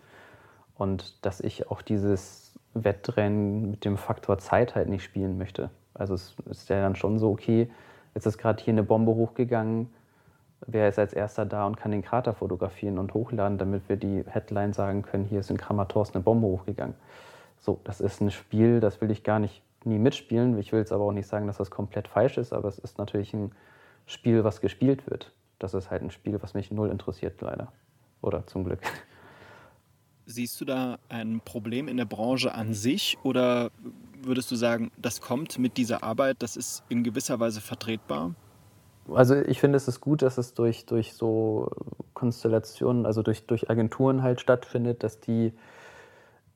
[0.75, 5.71] und dass ich auch dieses Wettrennen mit dem Faktor Zeit halt nicht spielen möchte.
[5.95, 7.71] Also es ist ja dann schon so, okay,
[8.15, 9.91] jetzt ist gerade hier eine Bombe hochgegangen,
[10.67, 14.25] wer ist als erster da und kann den Krater fotografieren und hochladen, damit wir die
[14.27, 16.95] Headline sagen können, hier ist in Kramatorsk eine Bombe hochgegangen.
[17.61, 20.59] So, das ist ein Spiel, das will ich gar nicht nie mitspielen.
[20.59, 22.99] Ich will jetzt aber auch nicht sagen, dass das komplett falsch ist, aber es ist
[22.99, 23.53] natürlich ein
[24.07, 25.33] Spiel, was gespielt wird.
[25.59, 27.73] Das ist halt ein Spiel, was mich null interessiert, leider.
[28.23, 28.81] Oder zum Glück.
[30.27, 33.71] Siehst du da ein Problem in der Branche an sich oder
[34.23, 38.35] würdest du sagen, das kommt mit dieser Arbeit, das ist in gewisser Weise vertretbar?
[39.11, 41.71] Also ich finde, es ist gut, dass es durch, durch so
[42.13, 45.53] Konstellationen, also durch, durch Agenturen halt stattfindet, dass die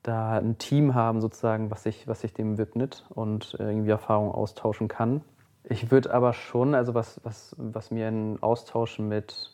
[0.03, 4.87] da ein Team haben sozusagen, was sich, was sich dem widmet und irgendwie Erfahrungen austauschen
[4.87, 5.21] kann.
[5.63, 9.51] Ich würde aber schon, also was, was, was mir in Austausch mit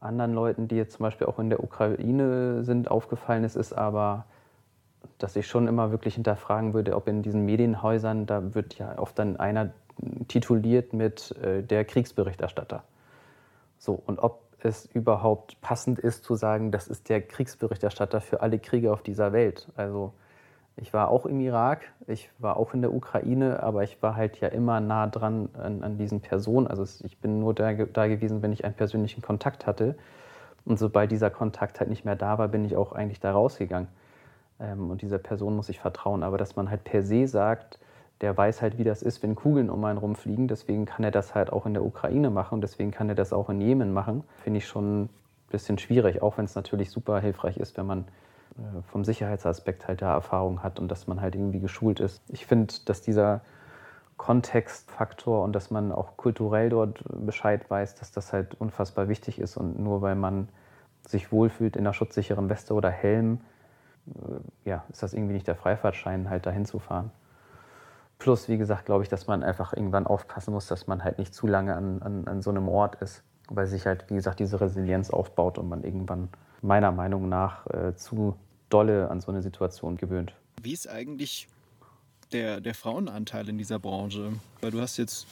[0.00, 4.26] anderen Leuten, die jetzt zum Beispiel auch in der Ukraine sind, aufgefallen ist, ist aber,
[5.18, 9.16] dass ich schon immer wirklich hinterfragen würde, ob in diesen Medienhäusern, da wird ja oft
[9.18, 9.70] dann einer
[10.26, 12.82] tituliert mit äh, der Kriegsberichterstatter.
[13.78, 18.58] So, und ob es überhaupt passend ist zu sagen, das ist der Kriegsberichterstatter für alle
[18.58, 19.68] Kriege auf dieser Welt.
[19.76, 20.12] Also
[20.76, 24.40] ich war auch im Irak, ich war auch in der Ukraine, aber ich war halt
[24.40, 26.66] ja immer nah dran an, an diesen Personen.
[26.66, 29.96] Also ich bin nur da, da gewesen, wenn ich einen persönlichen Kontakt hatte.
[30.64, 33.88] Und sobald dieser Kontakt halt nicht mehr da war, bin ich auch eigentlich da rausgegangen.
[34.60, 36.22] Ähm, und dieser Person muss ich vertrauen.
[36.22, 37.78] Aber dass man halt per se sagt,
[38.22, 40.48] der weiß halt, wie das ist, wenn Kugeln um einen rumfliegen.
[40.48, 43.32] Deswegen kann er das halt auch in der Ukraine machen und deswegen kann er das
[43.32, 44.24] auch in Jemen machen.
[44.42, 45.10] Finde ich schon ein
[45.50, 48.04] bisschen schwierig, auch wenn es natürlich super hilfreich ist, wenn man
[48.56, 52.22] äh, vom Sicherheitsaspekt halt da Erfahrung hat und dass man halt irgendwie geschult ist.
[52.28, 53.42] Ich finde, dass dieser
[54.16, 59.56] Kontextfaktor und dass man auch kulturell dort Bescheid weiß, dass das halt unfassbar wichtig ist
[59.56, 60.48] und nur weil man
[61.08, 63.40] sich wohlfühlt in einer schutzsicheren Weste oder Helm,
[64.06, 67.10] äh, ja, ist das irgendwie nicht der Freifahrtschein, halt dahin zu fahren.
[68.22, 71.34] Plus, wie gesagt, glaube ich, dass man einfach irgendwann aufpassen muss, dass man halt nicht
[71.34, 74.60] zu lange an, an, an so einem Ort ist, weil sich halt, wie gesagt, diese
[74.60, 76.28] Resilienz aufbaut und man irgendwann
[76.60, 78.36] meiner Meinung nach äh, zu
[78.68, 80.34] dolle an so eine Situation gewöhnt.
[80.62, 81.48] Wie ist eigentlich
[82.30, 84.34] der, der Frauenanteil in dieser Branche?
[84.60, 85.26] Weil du hast jetzt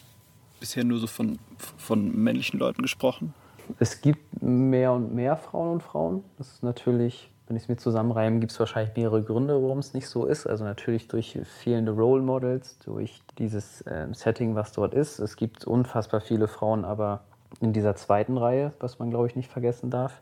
[0.59, 1.39] bisher nur so von,
[1.79, 3.35] von männlichen Leuten gesprochen.
[3.79, 6.25] Es gibt mehr und mehr Frauen und Frauen.
[6.39, 9.93] Das ist natürlich wenn ich es mir zusammenreimen, gibt es wahrscheinlich mehrere Gründe, warum es
[9.93, 10.47] nicht so ist.
[10.47, 15.19] Also natürlich durch fehlende Role Models, durch dieses äh, Setting, was dort ist.
[15.19, 17.25] Es gibt unfassbar viele Frauen, aber
[17.61, 20.21] in dieser zweiten Reihe, was man glaube ich nicht vergessen darf.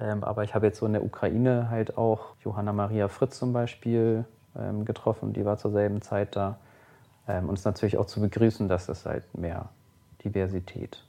[0.00, 3.52] Ähm, aber ich habe jetzt so in der Ukraine halt auch Johanna Maria Fritz zum
[3.52, 4.24] Beispiel
[4.58, 6.58] ähm, getroffen, die war zur selben Zeit da.
[7.28, 9.68] Ähm, und es natürlich auch zu begrüßen, dass es halt mehr
[10.24, 11.04] Diversität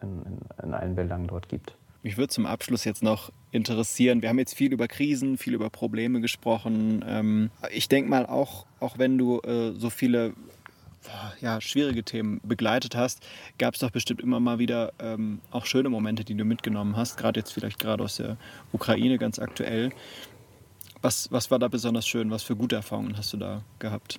[0.00, 1.76] in, in, in allen Belangen dort gibt.
[2.02, 4.22] Mich würde zum Abschluss jetzt noch interessieren.
[4.22, 7.04] Wir haben jetzt viel über Krisen, viel über Probleme gesprochen.
[7.06, 10.32] Ähm, ich denke mal, auch, auch wenn du äh, so viele
[11.40, 13.26] ja, schwierige Themen begleitet hast,
[13.58, 17.16] gab es doch bestimmt immer mal wieder ähm, auch schöne Momente, die du mitgenommen hast,
[17.16, 18.36] gerade jetzt vielleicht gerade aus der
[18.72, 19.90] Ukraine ganz aktuell.
[21.02, 22.30] Was, was war da besonders schön?
[22.30, 24.18] Was für gute Erfahrungen hast du da gehabt?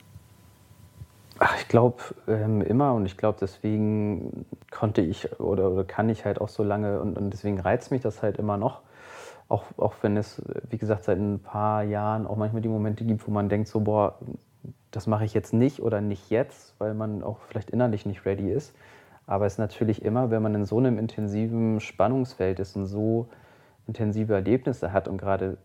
[1.44, 6.24] Ach, ich glaube ähm, immer und ich glaube, deswegen konnte ich oder, oder, kann ich
[6.24, 8.82] halt auch so lange und, und deswegen reizt mich das halt immer noch.
[9.50, 10.40] Auch, auch wenn es,
[10.70, 13.80] wie gesagt, seit ein paar Jahren auch manchmal die Momente gibt, wo man denkt, so,
[13.80, 14.20] boah,
[14.92, 18.52] das mache ich jetzt nicht oder nicht jetzt, weil man auch vielleicht innerlich nicht ready
[18.52, 18.76] ist.
[19.26, 23.30] Aber es ist natürlich immer, wenn man in so einem intensiven Spannungsfeld ist und so
[23.88, 25.58] intensive Erlebnisse hat und gerade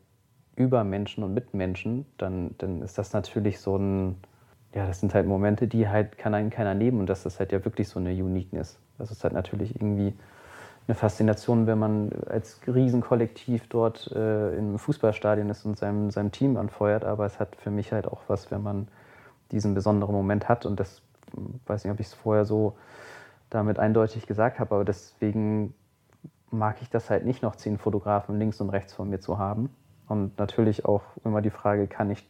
[0.56, 4.16] über Menschen und mit Menschen, dann, dann ist das natürlich so ein,
[4.76, 7.50] ja, das sind halt Momente, die halt kann einen keiner nehmen und das ist halt
[7.50, 8.78] ja wirklich so eine Uniqueness.
[8.98, 10.14] Das ist halt natürlich irgendwie
[10.86, 16.58] eine Faszination, wenn man als Riesenkollektiv dort äh, im Fußballstadion ist und seinem, seinem Team
[16.58, 18.88] anfeuert, aber es hat für mich halt auch was, wenn man
[19.50, 21.00] diesen besonderen Moment hat und das
[21.66, 22.76] weiß nicht, ob ich es vorher so
[23.48, 25.74] damit eindeutig gesagt habe, aber deswegen
[26.50, 29.70] mag ich das halt nicht noch zehn Fotografen links und rechts von mir zu haben.
[30.08, 32.28] Und natürlich auch immer die Frage, kann ich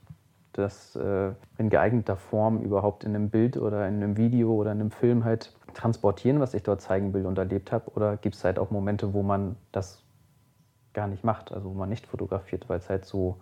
[0.59, 4.81] das äh, in geeigneter Form überhaupt in einem Bild oder in einem Video oder in
[4.81, 7.91] einem Film halt transportieren, was ich dort zeigen will und erlebt habe?
[7.95, 10.03] Oder gibt es halt auch Momente, wo man das
[10.95, 13.37] gar nicht macht, also wo man nicht fotografiert, weil es halt so,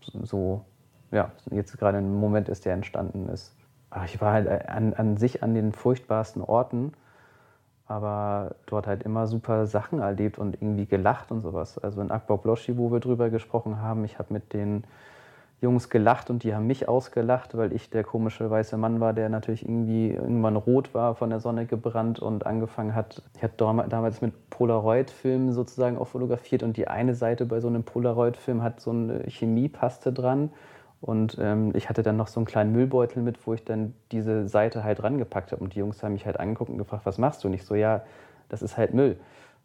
[0.00, 0.64] so,
[1.12, 3.56] ja, jetzt gerade ein Moment ist, der entstanden ist.
[4.04, 6.92] ich war halt an, an sich an den furchtbarsten Orten,
[7.86, 11.78] aber dort halt immer super Sachen erlebt und irgendwie gelacht und sowas.
[11.78, 14.84] Also in Akbok Bloschi, wo wir drüber gesprochen haben, ich habe mit den
[15.60, 19.30] Jungs gelacht und die haben mich ausgelacht, weil ich der komische weiße Mann war, der
[19.30, 23.22] natürlich irgendwie irgendwann rot war, von der Sonne gebrannt und angefangen hat.
[23.36, 27.84] Ich habe damals mit Polaroid-Filmen sozusagen auch fotografiert und die eine Seite bei so einem
[27.84, 30.50] Polaroid-Film hat so eine Chemiepaste dran
[31.00, 34.48] und ähm, ich hatte dann noch so einen kleinen Müllbeutel mit, wo ich dann diese
[34.48, 37.44] Seite halt rangepackt habe und die Jungs haben mich halt angeguckt und gefragt, was machst
[37.44, 37.48] du?
[37.48, 38.02] Und ich so, ja,
[38.48, 39.16] das ist halt Müll.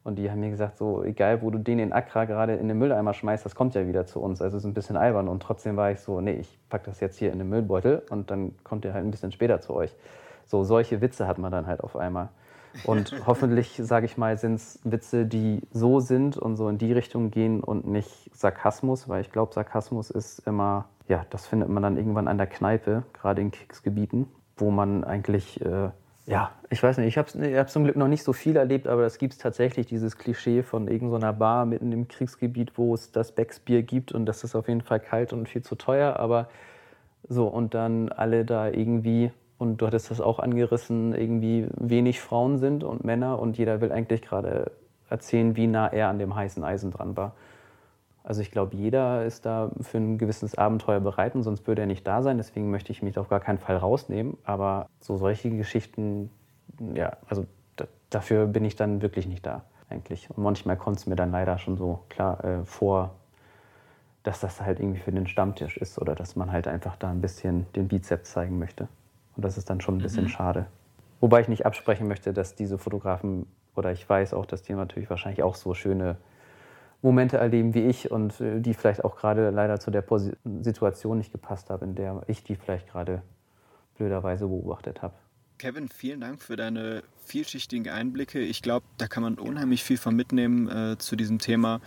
[0.04, 2.78] Und die haben mir gesagt, so egal, wo du den in Accra gerade in den
[2.78, 4.42] Mülleimer schmeißt, das kommt ja wieder zu uns.
[4.42, 5.28] Also es ist ein bisschen albern.
[5.28, 8.32] Und trotzdem war ich so, nee, ich packe das jetzt hier in den Müllbeutel und
[8.32, 9.96] dann kommt der halt ein bisschen später zu euch.
[10.46, 12.30] So solche Witze hat man dann halt auf einmal.
[12.86, 16.94] Und hoffentlich, sage ich mal, sind es Witze, die so sind und so in die
[16.94, 21.84] Richtung gehen und nicht Sarkasmus, weil ich glaube, Sarkasmus ist immer, ja, das findet man
[21.84, 24.28] dann irgendwann an der Kneipe, gerade in Kriegsgebieten,
[24.58, 25.90] wo man eigentlich äh,
[26.26, 29.06] ja, ich weiß nicht, ich habe hab zum Glück noch nicht so viel erlebt, aber
[29.06, 33.82] es gibt tatsächlich dieses Klischee von irgendeiner Bar mitten im Kriegsgebiet, wo es das Becksbier
[33.82, 36.48] gibt und das ist auf jeden Fall kalt und viel zu teuer, aber
[37.28, 42.58] so und dann alle da irgendwie, und du hattest das auch angerissen, irgendwie wenig Frauen
[42.58, 44.72] sind und Männer und jeder will eigentlich gerade
[45.10, 47.34] erzählen, wie nah er an dem heißen Eisen dran war.
[48.24, 51.88] Also ich glaube, jeder ist da für ein gewisses Abenteuer bereit und sonst würde er
[51.88, 52.38] nicht da sein.
[52.38, 54.38] Deswegen möchte ich mich auf gar keinen Fall rausnehmen.
[54.44, 56.30] Aber so solche Geschichten,
[56.94, 57.46] ja, also
[58.10, 60.30] dafür bin ich dann wirklich nicht da eigentlich.
[60.30, 63.16] Und manchmal kommt es mir dann leider schon so klar äh, vor,
[64.24, 67.22] dass das halt irgendwie für den Stammtisch ist oder dass man halt einfach da ein
[67.22, 68.88] bisschen den Bizeps zeigen möchte.
[69.36, 70.30] Und das ist dann schon ein bisschen mhm.
[70.30, 70.66] schade.
[71.22, 75.10] Wobei ich nicht absprechen möchte, dass diese Fotografen, oder ich weiß auch, dass die natürlich
[75.10, 76.18] wahrscheinlich auch so schöne
[77.02, 80.04] Momente erleben wie ich und äh, die vielleicht auch gerade leider zu der
[80.62, 83.22] Situation nicht gepasst haben, in der ich die vielleicht gerade
[83.98, 85.14] blöderweise beobachtet habe.
[85.62, 88.40] Kevin, vielen Dank für deine vielschichtigen Einblicke.
[88.40, 91.82] Ich glaube, da kann man unheimlich viel von mitnehmen äh, zu diesem Thema.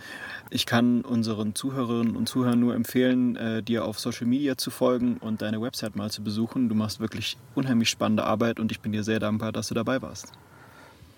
[0.49, 5.17] Ich kann unseren Zuhörerinnen und Zuhörern nur empfehlen, äh, dir auf Social Media zu folgen
[5.17, 6.69] und deine Website mal zu besuchen.
[6.69, 10.01] Du machst wirklich unheimlich spannende Arbeit und ich bin dir sehr dankbar, dass du dabei
[10.01, 10.31] warst.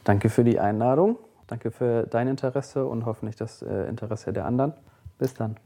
[0.03, 1.17] Danke für die Einladung.
[1.47, 4.73] Danke für dein Interesse und hoffentlich das äh, Interesse der anderen.
[5.17, 5.57] Bis dann.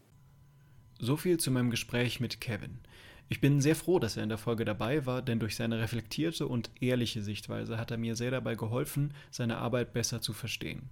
[0.99, 2.79] So viel zu meinem Gespräch mit Kevin.
[3.27, 6.47] Ich bin sehr froh, dass er in der Folge dabei war, denn durch seine reflektierte
[6.47, 10.89] und ehrliche Sichtweise hat er mir sehr dabei geholfen, seine Arbeit besser zu verstehen.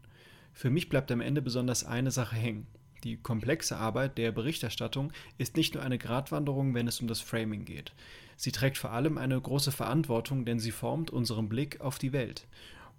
[0.54, 2.66] Für mich bleibt am Ende besonders eine Sache hängen.
[3.04, 7.66] Die komplexe Arbeit der Berichterstattung ist nicht nur eine Gratwanderung, wenn es um das Framing
[7.66, 7.94] geht.
[8.36, 12.48] Sie trägt vor allem eine große Verantwortung, denn sie formt unseren Blick auf die Welt.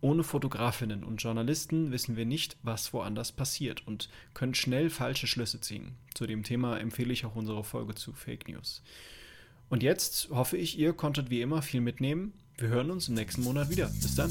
[0.03, 5.61] Ohne Fotografinnen und Journalisten wissen wir nicht, was woanders passiert und können schnell falsche Schlüsse
[5.61, 5.93] ziehen.
[6.15, 8.83] Zu dem Thema empfehle ich auch unsere Folge zu Fake News.
[9.69, 12.33] Und jetzt hoffe ich, ihr konntet wie immer viel mitnehmen.
[12.57, 13.89] Wir hören uns im nächsten Monat wieder.
[13.89, 14.31] Bis dann.